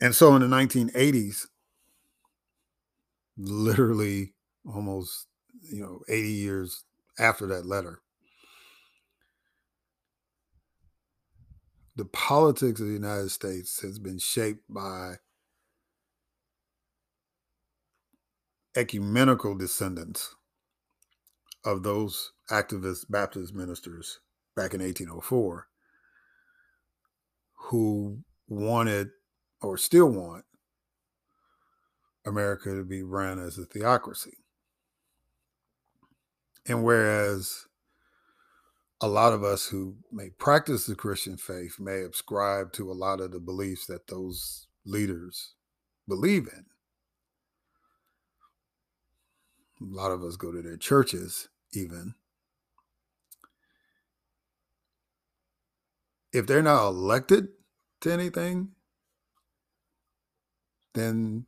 [0.01, 1.47] And so in the 1980s,
[3.37, 4.33] literally
[4.65, 5.27] almost,
[5.61, 6.83] you know, 80 years
[7.17, 8.01] after that letter,
[11.95, 15.15] the politics of the United States has been shaped by
[18.75, 20.35] ecumenical descendants
[21.65, 24.19] of those activist Baptist ministers
[24.55, 25.67] back in 1804
[27.55, 29.09] who wanted
[29.61, 30.45] or still want
[32.25, 34.37] America to be run as a theocracy.
[36.65, 37.67] And whereas
[39.01, 43.21] a lot of us who may practice the Christian faith may ascribe to a lot
[43.21, 45.55] of the beliefs that those leaders
[46.07, 46.65] believe in,
[49.81, 52.13] a lot of us go to their churches even
[56.33, 57.49] if they're not elected
[58.01, 58.69] to anything
[60.93, 61.45] then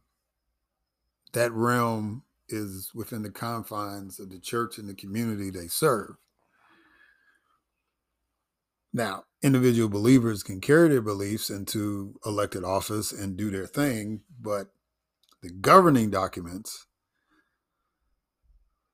[1.33, 6.15] that realm is within the confines of the church and the community they serve
[8.93, 14.67] now individual believers can carry their beliefs into elected office and do their thing but
[15.41, 16.87] the governing documents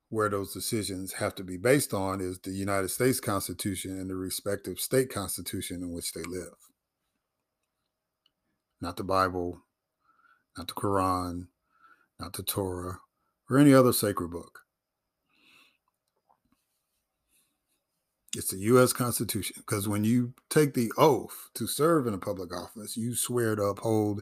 [0.09, 4.15] where those decisions have to be based on is the United States Constitution and the
[4.15, 6.55] respective state constitution in which they live.
[8.79, 9.63] Not the Bible,
[10.57, 11.47] not the Quran,
[12.19, 12.99] not the Torah,
[13.49, 14.61] or any other sacred book.
[18.35, 18.93] It's the U.S.
[18.93, 19.55] Constitution.
[19.57, 23.63] Because when you take the oath to serve in a public office, you swear to
[23.63, 24.21] uphold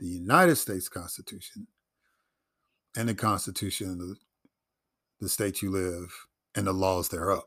[0.00, 1.66] the United States Constitution
[2.96, 4.16] and the Constitution of the,
[5.20, 7.44] the state you live and the laws thereof.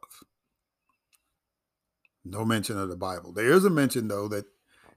[2.24, 3.34] No mention of the Bible.
[3.34, 4.45] There is a mention, though, that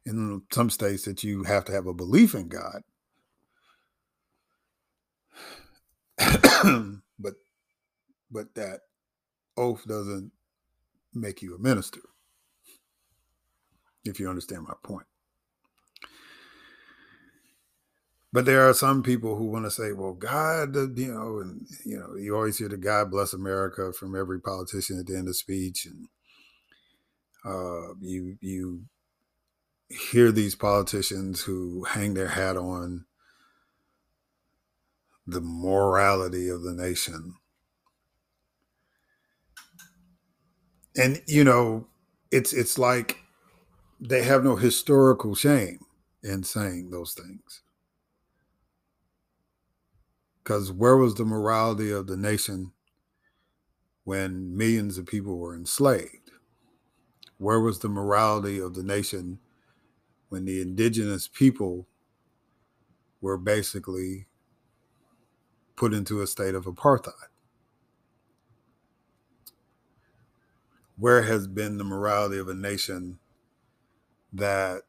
[0.05, 2.83] in some states that you have to have a belief in God.
[7.18, 7.35] but
[8.31, 8.81] but that
[9.57, 10.33] oath doesn't
[11.12, 12.01] make you a minister.
[14.05, 15.07] If you understand my point.
[18.35, 21.97] But there are some people who want to say, well, God, you know, and, you
[21.97, 25.37] know, you always hear the God bless America from every politician at the end of
[25.37, 25.87] speech.
[25.87, 26.09] And
[27.45, 28.87] uh, you, you
[29.89, 33.05] hear these politicians who hang their hat on
[35.27, 37.35] the morality of the nation.
[40.97, 41.89] And, you know,
[42.31, 43.18] it's it's like
[44.01, 45.81] they have no historical shame
[46.22, 47.62] in saying those things.
[50.43, 52.72] Because where was the morality of the nation
[54.05, 56.31] when millions of people were enslaved?
[57.39, 59.39] Where was the morality of the nation
[60.29, 61.89] when the indigenous people
[63.20, 64.27] were basically
[65.77, 67.12] put into a state of apartheid?
[70.97, 73.18] Where has been the morality of a nation
[74.33, 74.83] that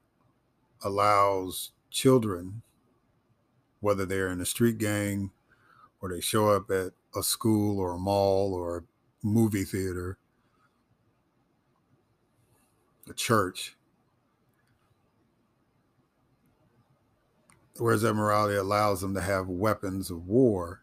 [0.84, 2.62] allows children,
[3.80, 5.32] whether they're in a street gang
[6.02, 8.84] or they show up at a school or a mall or a
[9.26, 10.18] movie theater,
[13.10, 13.75] a church.
[17.78, 20.82] Whereas morality allows them to have weapons of war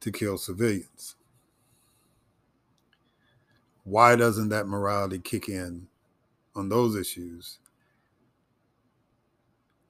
[0.00, 1.16] to kill civilians.
[3.84, 5.88] Why doesn't that morality kick in
[6.54, 7.58] on those issues?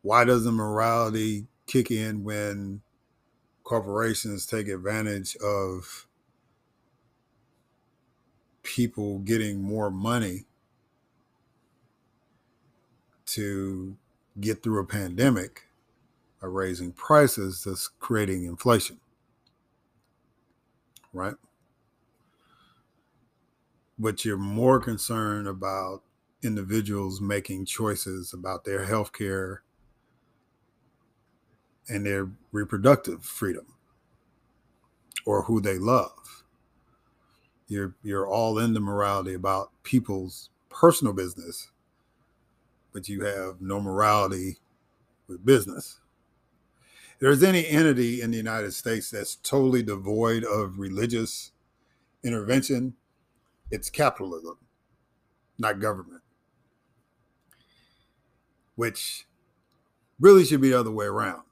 [0.03, 2.81] Why doesn't morality kick in when
[3.65, 6.07] corporations take advantage of
[8.63, 10.45] people getting more money
[13.27, 13.97] to
[14.41, 15.68] get through a pandemic
[16.41, 18.99] by raising prices that's creating inflation
[21.13, 21.35] right
[23.99, 26.03] but you're more concerned about
[26.43, 29.63] individuals making choices about their health care
[31.89, 33.67] and their reproductive freedom
[35.25, 36.45] or who they love.
[37.67, 41.71] You're you're all into morality about people's personal business,
[42.93, 44.57] but you have no morality
[45.27, 46.01] with business.
[47.21, 51.53] There's any entity in the United States that's totally devoid of religious
[52.23, 52.95] intervention,
[53.71, 54.59] it's capitalism,
[55.59, 56.23] not government.
[58.77, 59.27] Which
[60.21, 61.43] really should be the other way around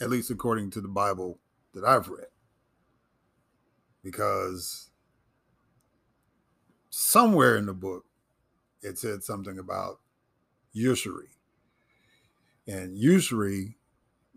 [0.00, 1.38] at least according to the Bible
[1.72, 2.26] that I've read.
[4.02, 4.90] Because
[6.90, 8.04] somewhere in the book,
[8.82, 10.00] it said something about
[10.72, 11.28] usury.
[12.66, 13.76] And usury,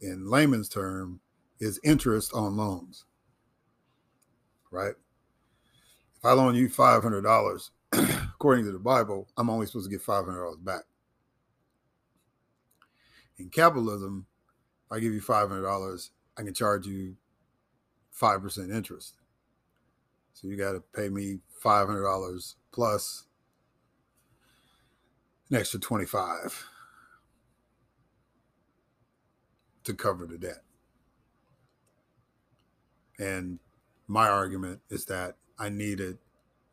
[0.02, 1.20] in layman's term
[1.60, 3.06] is interest on loans
[4.70, 4.94] right?
[6.18, 7.70] If i loan you $500
[8.34, 10.84] according to the bible i'm only supposed to get $500 back.
[13.38, 14.26] In capitalism
[14.86, 17.16] if i give you $500 i can charge you
[18.20, 19.16] 5% interest.
[20.34, 23.26] So you got to pay me $500 plus
[25.50, 26.68] an extra 25
[29.88, 30.64] to cover the debt.
[33.18, 33.58] And
[34.06, 36.18] my argument is that I needed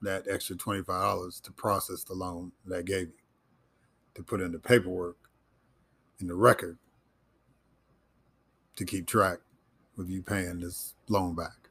[0.02, 3.14] that extra $25 to process the loan that I gave you,
[4.16, 5.16] to put in the paperwork
[6.18, 6.76] in the record
[8.74, 9.38] to keep track
[9.96, 11.70] of you paying this loan back.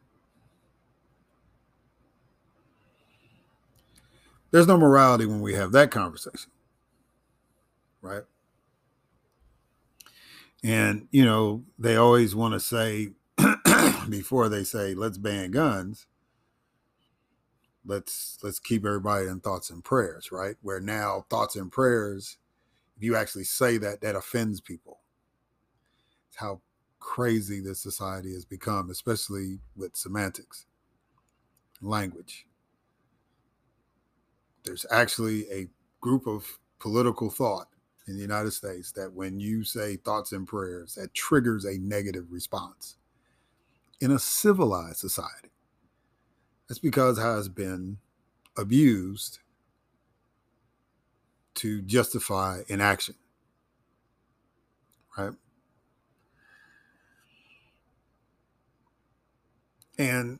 [4.52, 6.52] There's no morality when we have that conversation,
[8.02, 8.24] right?
[10.64, 13.10] And, you know, they always want to say,
[14.10, 16.08] before they say, let's ban guns,
[17.86, 22.38] let's let's keep everybody in thoughts and prayers right where now thoughts and prayers
[22.96, 25.02] if you actually say that that offends people
[26.34, 26.62] it's how
[27.00, 30.66] crazy this society has become, especially with semantics,
[31.80, 32.48] language.
[34.64, 35.68] There's actually a
[36.02, 36.48] group of
[36.80, 37.68] political thought
[38.08, 42.32] in the United States that when you say thoughts and prayers, that triggers a negative
[42.32, 42.98] response.
[44.02, 45.52] In a civilized society,
[46.68, 47.98] that's because it has been
[48.58, 49.40] abused
[51.56, 53.16] to justify inaction.
[55.18, 55.34] Right?
[59.98, 60.40] And,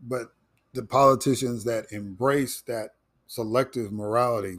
[0.00, 0.32] but
[0.72, 2.94] the politicians that embrace that
[3.26, 4.58] selective morality,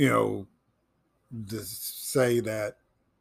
[0.00, 0.46] you know,
[1.50, 2.76] to say that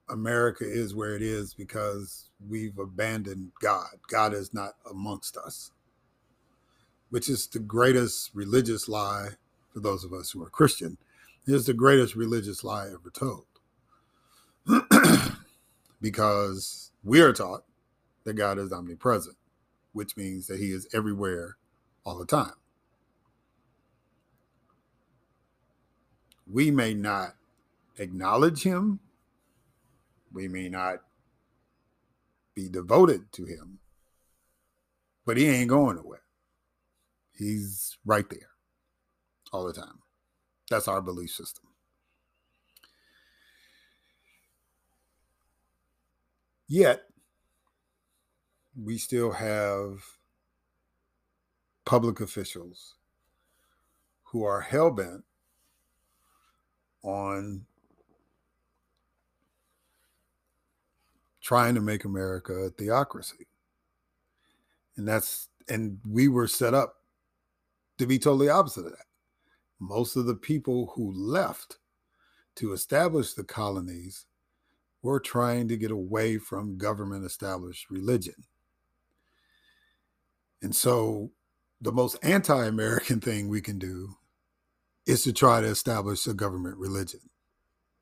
[0.08, 3.90] America is where it is because we've abandoned God.
[4.10, 5.72] God is not amongst us,
[7.10, 9.28] which is the greatest religious lie
[9.74, 10.98] for those of us who are Christian.
[11.46, 13.44] It is the greatest religious lie ever told.
[16.02, 17.66] because we are taught
[18.24, 19.36] that God is omnipresent,
[19.92, 21.58] which means that he is everywhere
[22.06, 22.54] all the time.
[26.52, 27.36] We may not
[27.98, 29.00] acknowledge him
[30.32, 31.02] we may not
[32.54, 33.80] be devoted to him,
[35.26, 36.22] but he ain't going nowhere.
[37.34, 38.50] He's right there
[39.52, 40.00] all the time.
[40.70, 41.66] That's our belief system.
[46.68, 47.06] Yet,
[48.76, 50.04] we still have
[51.86, 52.96] public officials
[54.26, 55.24] who are hell bent
[57.04, 57.66] on
[61.42, 63.48] trying to make America a theocracy.
[64.98, 66.96] And that's, and we were set up
[67.98, 69.06] to be totally opposite of that.
[69.80, 71.78] Most of the people who left
[72.56, 74.26] to establish the colonies
[75.02, 78.36] were trying to get away from government established religion.
[80.62, 81.32] And so
[81.82, 84.18] the most anti American thing we can do
[85.10, 87.20] is to try to establish a government religion,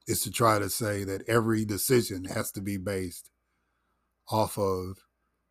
[0.08, 3.30] is to try to say that every decision has to be based
[4.30, 5.06] off of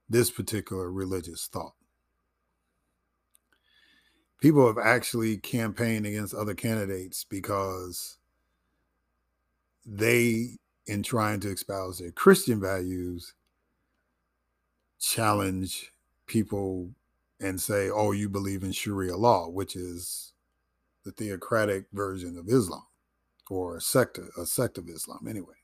[0.07, 1.73] this particular religious thought.
[4.39, 8.19] People have actually campaigned against other candidates because
[9.87, 13.33] they, in trying to espouse their Christian values,
[15.01, 15.95] challenge
[16.27, 16.91] people
[17.41, 20.35] and say, oh, you believe in Sharia law, which is
[21.07, 22.85] the theocratic version of Islam
[23.49, 25.55] or a sect, a sect of Islam, anyway.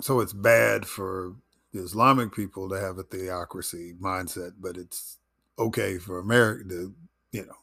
[0.00, 1.34] so it's bad for
[1.72, 5.18] the Islamic people to have a theocracy mindset, but it's
[5.58, 6.94] okay for America, the
[7.32, 7.56] you know,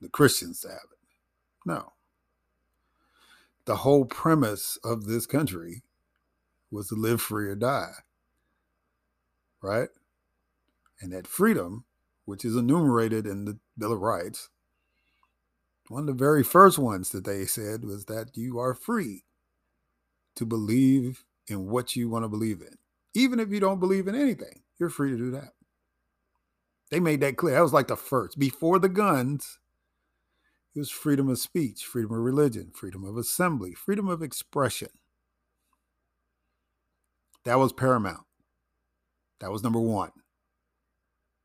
[0.00, 0.98] the Christians to have it.
[1.64, 1.92] No.
[3.64, 5.82] The whole premise of this country
[6.70, 7.92] was to live free or die.
[9.62, 9.88] Right?
[11.00, 11.84] And that freedom,
[12.24, 14.48] which is enumerated in the Bill of Rights,
[15.88, 19.24] one of the very first ones that they said was that you are free
[20.34, 22.76] to believe in what you want to believe in.
[23.14, 25.52] Even if you don't believe in anything, you're free to do that.
[26.90, 27.54] They made that clear.
[27.54, 28.38] That was like the first.
[28.38, 29.58] Before the guns,
[30.74, 34.88] it was freedom of speech, freedom of religion, freedom of assembly, freedom of expression.
[37.44, 38.26] That was paramount.
[39.40, 40.10] That was number one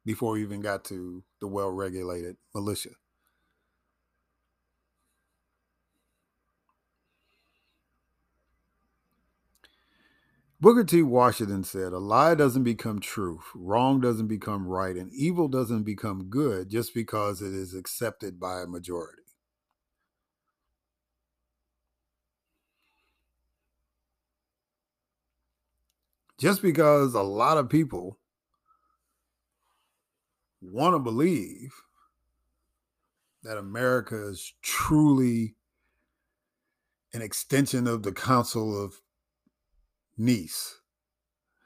[0.05, 2.91] before we even got to the well regulated militia.
[10.59, 11.03] Booker T.
[11.03, 16.25] Washington said, A lie doesn't become truth, wrong doesn't become right, and evil doesn't become
[16.29, 19.23] good just because it is accepted by a majority.
[26.39, 28.19] Just because a lot of people
[30.62, 31.74] want to believe
[33.43, 35.55] that America is truly
[37.14, 39.01] an extension of the Council of
[40.18, 40.80] Nice,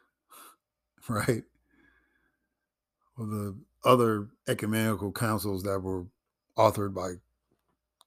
[1.09, 1.43] right?
[3.17, 6.05] Or the other ecumenical councils that were
[6.57, 7.15] authored by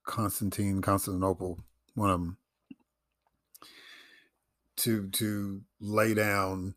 [0.05, 1.61] Constantine, Constantinople,
[1.95, 2.39] one of them,
[4.77, 6.75] to to lay down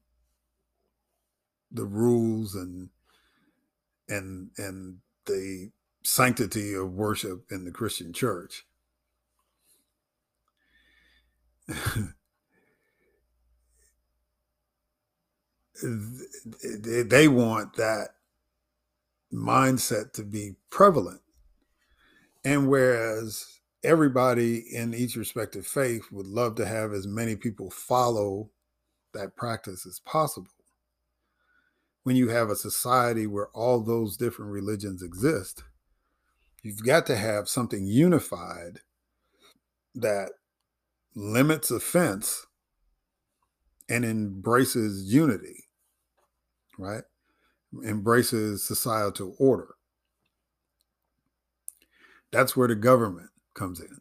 [1.71, 2.89] the rules and
[4.11, 5.71] and and the
[6.03, 8.65] sanctity of worship in the Christian church.
[15.83, 18.09] they want that
[19.33, 21.21] mindset to be prevalent.
[22.43, 28.49] And whereas everybody in each respective faith would love to have as many people follow
[29.13, 30.51] that practice as possible,
[32.03, 35.63] when you have a society where all those different religions exist,
[36.63, 38.79] you've got to have something unified
[39.93, 40.31] that
[41.15, 42.47] limits offense
[43.89, 45.65] and embraces unity,
[46.77, 47.03] right?
[47.85, 49.75] Embraces societal order.
[52.31, 53.99] That's where the government comes in.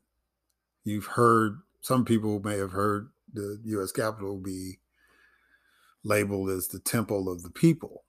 [0.85, 4.79] You've heard, some people may have heard the US Capitol be
[6.03, 8.05] labeled as the temple of the people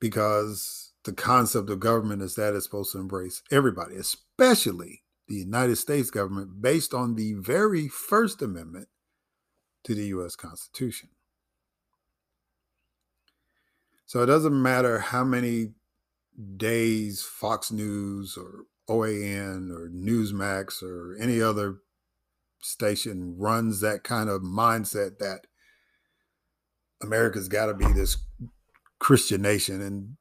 [0.00, 5.76] because the concept of government is that it's supposed to embrace everybody, especially the United
[5.76, 8.88] States government, based on the very First Amendment
[9.84, 10.36] to the U.S.
[10.36, 11.10] Constitution.
[14.06, 15.72] So it doesn't matter how many
[16.56, 21.78] days Fox News or OAN or Newsmax or any other
[22.64, 25.46] station runs that kind of mindset that
[27.02, 28.16] America's got to be this
[28.98, 30.16] Christian nation and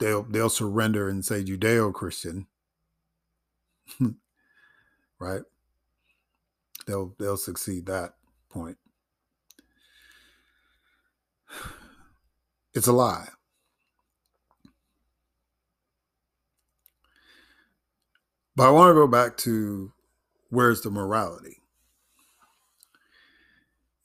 [0.00, 2.46] they'll they'll surrender and say Judeo-Christian.
[5.20, 5.42] right?
[6.86, 8.14] They'll they'll succeed that
[8.48, 8.78] point.
[12.74, 13.28] It's a lie.
[18.56, 19.92] But I want to go back to
[20.50, 21.59] where's the morality?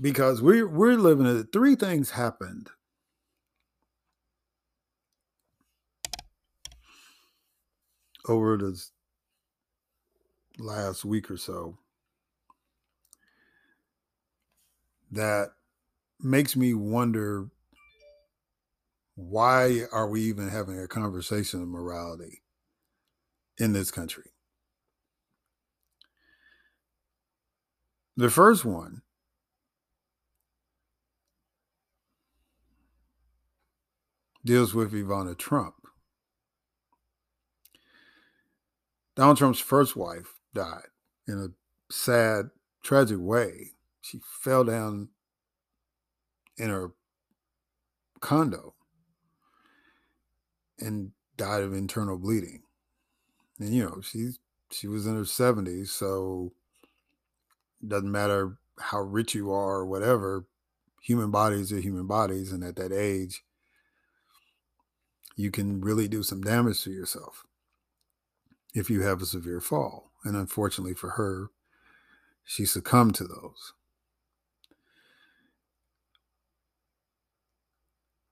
[0.00, 1.52] because we're we're living it.
[1.52, 2.70] Three things happened
[8.28, 8.92] over this
[10.58, 11.78] last week or so
[15.10, 15.52] that
[16.20, 17.48] makes me wonder
[19.14, 22.42] why are we even having a conversation of morality
[23.58, 24.30] in this country?
[28.18, 29.02] The first one
[34.44, 35.76] deals with Ivana Trump.
[39.14, 40.88] Donald Trump's first wife died
[41.28, 42.46] in a sad,
[42.82, 43.74] tragic way.
[44.00, 45.10] She fell down
[46.56, 46.90] in her
[48.18, 48.74] condo
[50.80, 52.64] and died of internal bleeding.
[53.60, 54.40] And you know, she's
[54.72, 56.52] she was in her 70s, so
[57.86, 60.46] doesn't matter how rich you are or whatever,
[61.02, 63.42] human bodies are human bodies and at that age
[65.38, 67.46] you can really do some damage to yourself
[68.74, 70.10] if you have a severe fall.
[70.24, 71.50] And unfortunately for her,
[72.44, 73.72] she succumbed to those.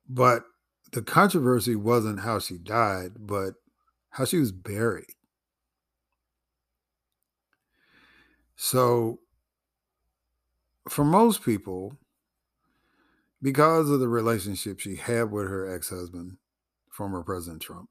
[0.08, 0.44] But
[0.92, 3.54] the controversy wasn't how she died, but
[4.10, 5.14] how she was buried.
[8.56, 9.20] So,
[10.88, 11.96] for most people,
[13.42, 16.38] because of the relationship she had with her ex husband,
[16.90, 17.88] former President Trump,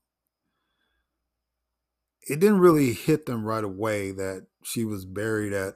[2.28, 5.76] it didn't really hit them right away that she was buried at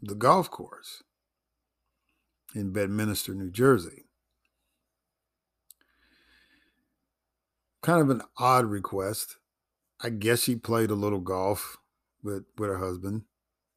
[0.00, 1.02] the golf course
[2.54, 4.04] in Bedminster, New Jersey.
[7.82, 9.36] Kind of an odd request.
[10.00, 11.78] I guess she played a little golf
[12.22, 13.22] with with her husband.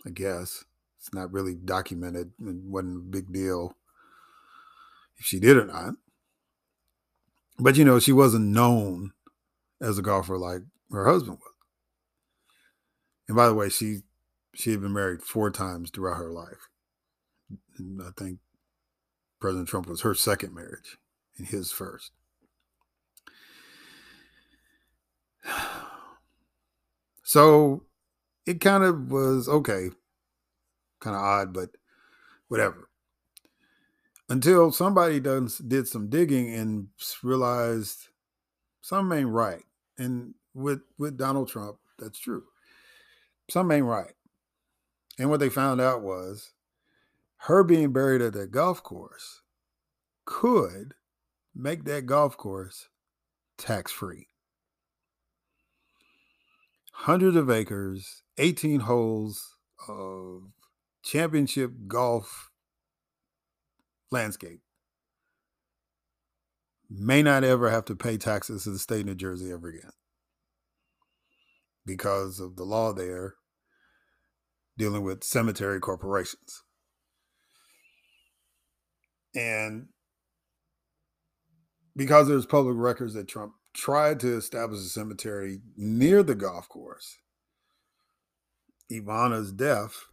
[0.05, 0.65] I guess
[1.01, 2.31] it's not really documented.
[2.39, 3.75] It wasn't a big deal
[5.17, 5.95] if she did or not.
[7.57, 9.13] But you know, she wasn't known
[9.81, 11.53] as a golfer like her husband was.
[13.27, 14.01] And by the way, she
[14.53, 16.69] she had been married four times throughout her life.
[17.79, 18.37] And I think
[19.39, 20.97] President Trump was her second marriage
[21.37, 22.11] and his first.
[27.23, 27.85] So
[28.45, 29.91] it kind of was okay,
[31.01, 31.71] kind of odd, but
[32.47, 32.87] whatever
[34.31, 36.87] until somebody does did some digging and
[37.21, 38.07] realized
[38.81, 39.63] something ain't right.
[39.97, 42.43] And with with Donald Trump, that's true.
[43.49, 44.13] Something ain't right.
[45.19, 46.53] And what they found out was
[47.37, 49.41] her being buried at that golf course
[50.23, 50.93] could
[51.53, 52.87] make that golf course
[53.57, 54.27] tax free.
[56.93, 59.57] Hundreds of acres, 18 holes
[59.89, 60.43] of
[61.03, 62.51] championship golf
[64.11, 64.61] landscape
[66.89, 69.91] may not ever have to pay taxes to the state of New Jersey ever again
[71.85, 73.35] because of the law there
[74.77, 76.63] dealing with cemetery corporations.
[79.33, 79.87] And
[81.95, 87.17] because there's public records that Trump tried to establish a cemetery near the golf course,
[88.91, 90.07] Ivana's death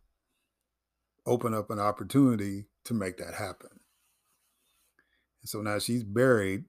[1.28, 3.68] opened up an opportunity to make that happen.
[5.42, 6.64] And so now she's buried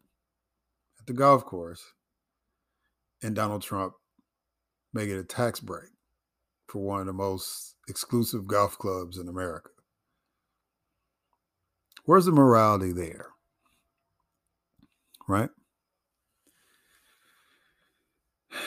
[0.99, 1.93] at the golf course,
[3.23, 3.93] and Donald Trump
[4.93, 5.89] make it a tax break
[6.67, 9.69] for one of the most exclusive golf clubs in America.
[12.05, 13.27] Where's the morality there?
[15.27, 15.49] Right?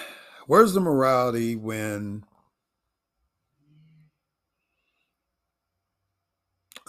[0.47, 2.25] Where's the morality when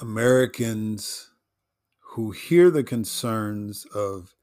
[0.04, 1.30] Americans
[2.00, 4.36] who hear the concerns of,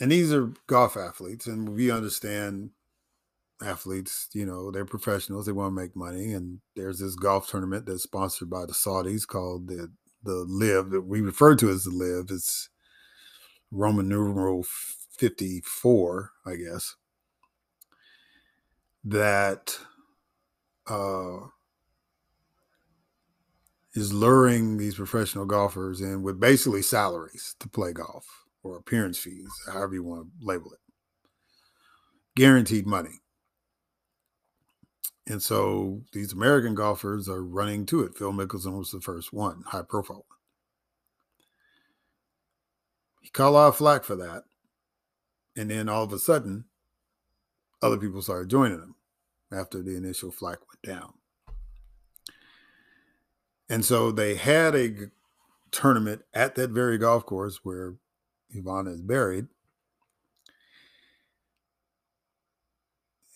[0.00, 2.70] and these are golf athletes, and we understand
[3.60, 6.32] athletes, you know, they're professionals, they want to make money.
[6.32, 9.92] And there's this golf tournament that's sponsored by the Saudis called the
[10.22, 12.26] the LIV that we refer to as the Live.
[12.30, 12.70] It's
[13.72, 14.62] Roman numeral
[15.18, 16.94] 54, I guess.
[19.04, 19.76] That
[20.86, 21.48] uh,
[23.94, 28.26] is luring these professional golfers in with basically salaries to play golf
[28.62, 30.80] or appearance fees, however you want to label it.
[32.34, 33.20] Guaranteed money.
[35.26, 38.16] And so these American golfers are running to it.
[38.16, 40.26] Phil Mickelson was the first one, high profile.
[43.22, 44.42] He caught a lot of flack for that.
[45.56, 46.64] And then all of a sudden,
[47.80, 48.96] other people started joining him
[49.52, 51.14] after the initial flack went down.
[53.68, 55.10] And so they had a
[55.70, 57.94] tournament at that very golf course where
[58.54, 59.48] Ivana is buried.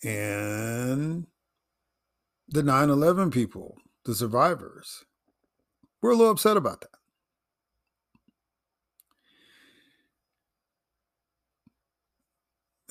[0.03, 1.27] And
[2.47, 5.03] the 9 11 people, the survivors,
[6.01, 6.89] were a little upset about that.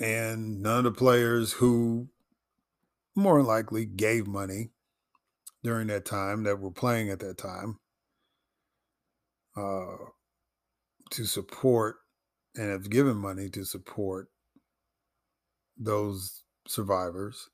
[0.01, 2.09] And none of the players who
[3.16, 4.70] more likely gave money
[5.63, 7.79] during that time that were playing at that time
[9.57, 9.97] uh,
[11.11, 11.97] to support
[12.57, 14.29] and have given money to support
[15.77, 17.51] those survivors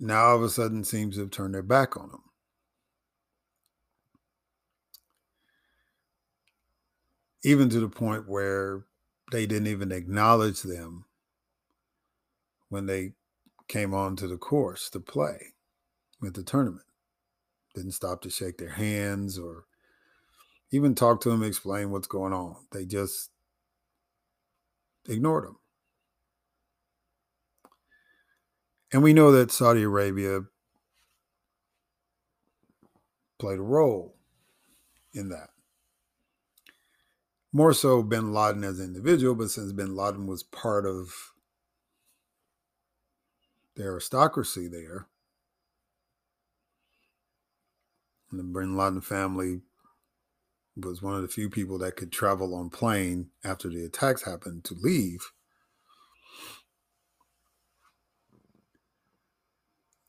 [0.00, 2.22] now all of a sudden seems to have turned their back on them.
[7.44, 8.86] Even to the point where
[9.30, 11.04] they didn't even acknowledge them
[12.70, 13.12] when they
[13.68, 15.52] came onto the course to play
[16.20, 16.84] with the tournament.
[17.74, 19.64] Didn't stop to shake their hands or
[20.72, 22.56] even talk to them, explain what's going on.
[22.72, 23.30] They just
[25.08, 25.58] ignored them.
[28.92, 30.42] And we know that Saudi Arabia
[33.38, 34.16] played a role
[35.12, 35.50] in that.
[37.52, 41.32] More so bin Laden as an individual, but since bin Laden was part of
[43.74, 45.06] the aristocracy there, and
[48.38, 49.60] the bin Laden family
[50.76, 54.64] was one of the few people that could travel on plane after the attacks happened
[54.64, 55.32] to leave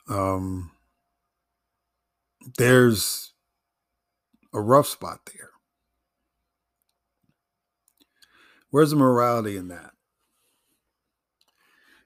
[0.09, 0.71] um,
[2.57, 3.33] there's
[4.53, 5.49] a rough spot there.
[8.69, 9.91] Where's the morality in that?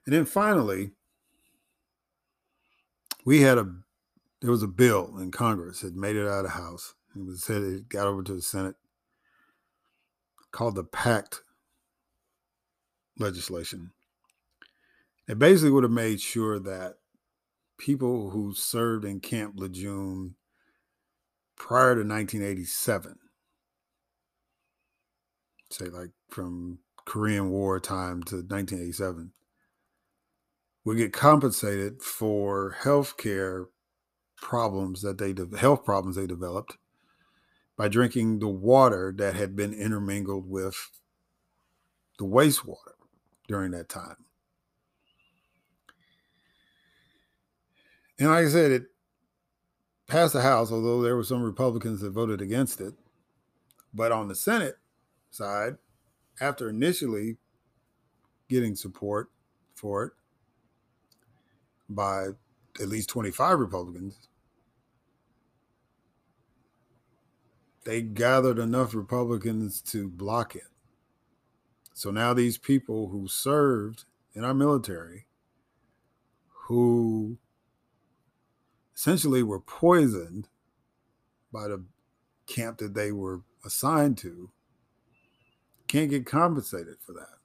[0.04, 0.92] And then finally,
[3.24, 3.68] we had a
[4.40, 6.94] there was a bill in Congress that made it out of the House.
[7.14, 8.76] It was said it got over to the Senate
[10.52, 11.42] called the PACT
[13.18, 13.92] legislation.
[15.28, 16.94] It basically would have made sure that
[17.78, 20.36] people who served in Camp Lejeune
[21.56, 23.18] prior to 1987,
[25.70, 29.32] say like from Korean War time to 1987,
[30.84, 33.66] would get compensated for health care
[34.36, 36.76] problems that they health problems they developed
[37.76, 40.90] by drinking the water that had been intermingled with
[42.18, 42.94] the wastewater
[43.46, 44.16] during that time.
[48.18, 48.84] And like I said, it
[50.06, 52.94] passed the House, although there were some Republicans that voted against it.
[53.92, 54.76] But on the Senate
[55.30, 55.76] side,
[56.40, 57.36] after initially
[58.48, 59.30] getting support
[59.74, 60.12] for it
[61.88, 62.28] by
[62.80, 64.28] at least 25 Republicans,
[67.84, 70.68] they gathered enough Republicans to block it.
[71.94, 74.04] So now these people who served
[74.34, 75.26] in our military,
[76.48, 77.38] who
[78.94, 80.48] essentially were poisoned
[81.52, 81.82] by the
[82.46, 84.50] camp that they were assigned to
[85.88, 87.35] can't get compensated for that.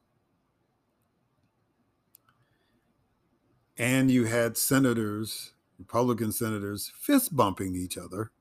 [3.78, 8.32] And you had senators, Republican senators, fist bumping each other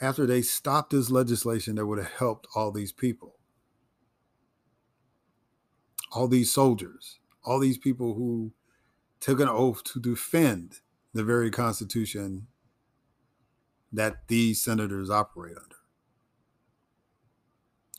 [0.00, 3.36] after they stopped this legislation that would have helped all these people,
[6.12, 8.52] all these soldiers, all these people who
[9.20, 10.80] took an oath to defend
[11.12, 12.48] the very Constitution
[13.92, 15.76] that these senators operate under.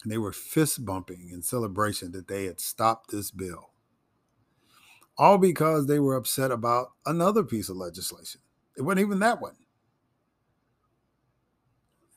[0.04, 3.72] And they were fist bumping in celebration that they had stopped this bill.
[5.18, 8.42] All because they were upset about another piece of legislation.
[8.78, 9.56] It wasn't even that one.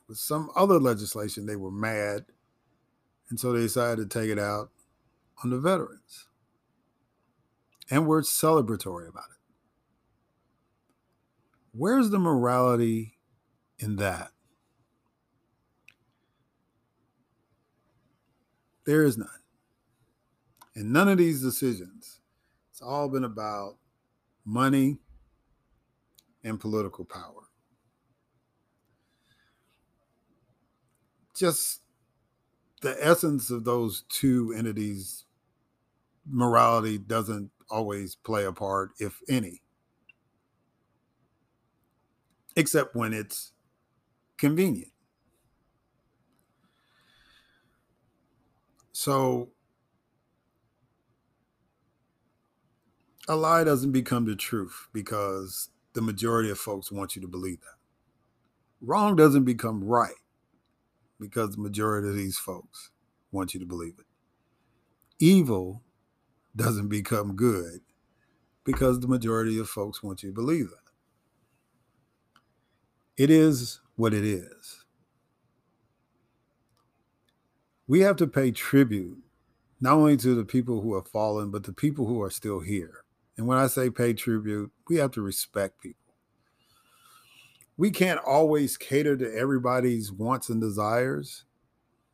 [0.01, 1.45] It was some other legislation.
[1.45, 2.25] They were mad.
[3.29, 4.71] And so they decided to take it out
[5.43, 6.27] on the veterans.
[7.89, 9.39] And we're celebratory about it.
[11.71, 13.17] Where's the morality
[13.77, 14.31] in that?
[18.85, 19.29] There is none.
[20.75, 22.18] And none of these decisions,
[22.79, 23.75] it's all been about
[24.45, 24.99] money
[26.45, 27.49] and political power.
[31.35, 31.81] Just
[32.81, 35.25] the essence of those two entities,
[36.25, 39.61] morality doesn't always play a part, if any,
[42.55, 43.51] except when it's
[44.37, 44.93] convenient.
[48.93, 49.49] So
[53.29, 57.59] a lie doesn't become the truth because the majority of folks want you to believe
[57.61, 57.77] that.
[58.81, 60.15] Wrong doesn't become right
[61.19, 62.89] because the majority of these folks
[63.31, 64.05] want you to believe it.
[65.19, 65.83] Evil
[66.55, 67.81] doesn't become good
[68.63, 70.91] because the majority of folks want you to believe that.
[73.15, 74.85] It is what it is.
[77.87, 79.19] We have to pay tribute
[79.79, 83.03] not only to the people who have fallen, but the people who are still here.
[83.39, 86.13] And when I say pay tribute, we have to respect people.
[87.77, 91.45] We can't always cater to everybody's wants and desires.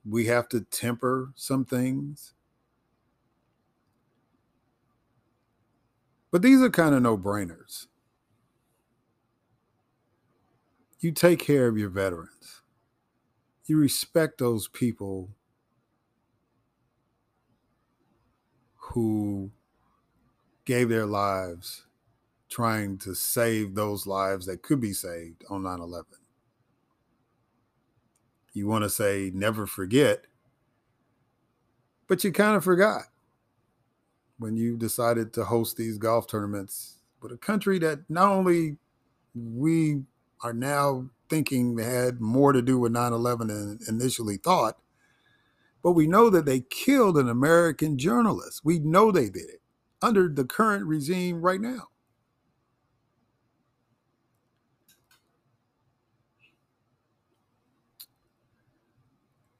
[0.07, 2.35] We have to temper some things.
[6.29, 7.87] But these are kind of no brainers
[11.05, 12.61] you take care of your veterans.
[13.65, 15.29] You respect those people
[18.75, 19.51] who
[20.65, 21.85] gave their lives
[22.49, 26.05] trying to save those lives that could be saved on 9 11.
[28.53, 30.25] You want to say never forget,
[32.07, 33.03] but you kind of forgot
[34.37, 38.77] when you decided to host these golf tournaments with a country that not only
[39.33, 40.03] we
[40.41, 44.77] are now thinking had more to do with 9 11 than initially thought.
[45.83, 48.61] But we know that they killed an American journalist.
[48.63, 49.61] We know they did it
[50.05, 51.87] under the current regime right now.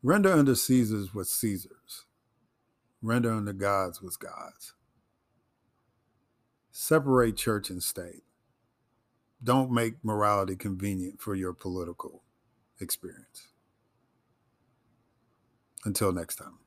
[0.04, 2.06] Render unto Caesar's what Caesar's.
[3.02, 4.76] Render unto God's was God's.
[6.72, 8.22] Separate church and state
[9.44, 12.22] don't make morality convenient for your political
[12.80, 13.48] experience.
[15.86, 16.65] Until next time.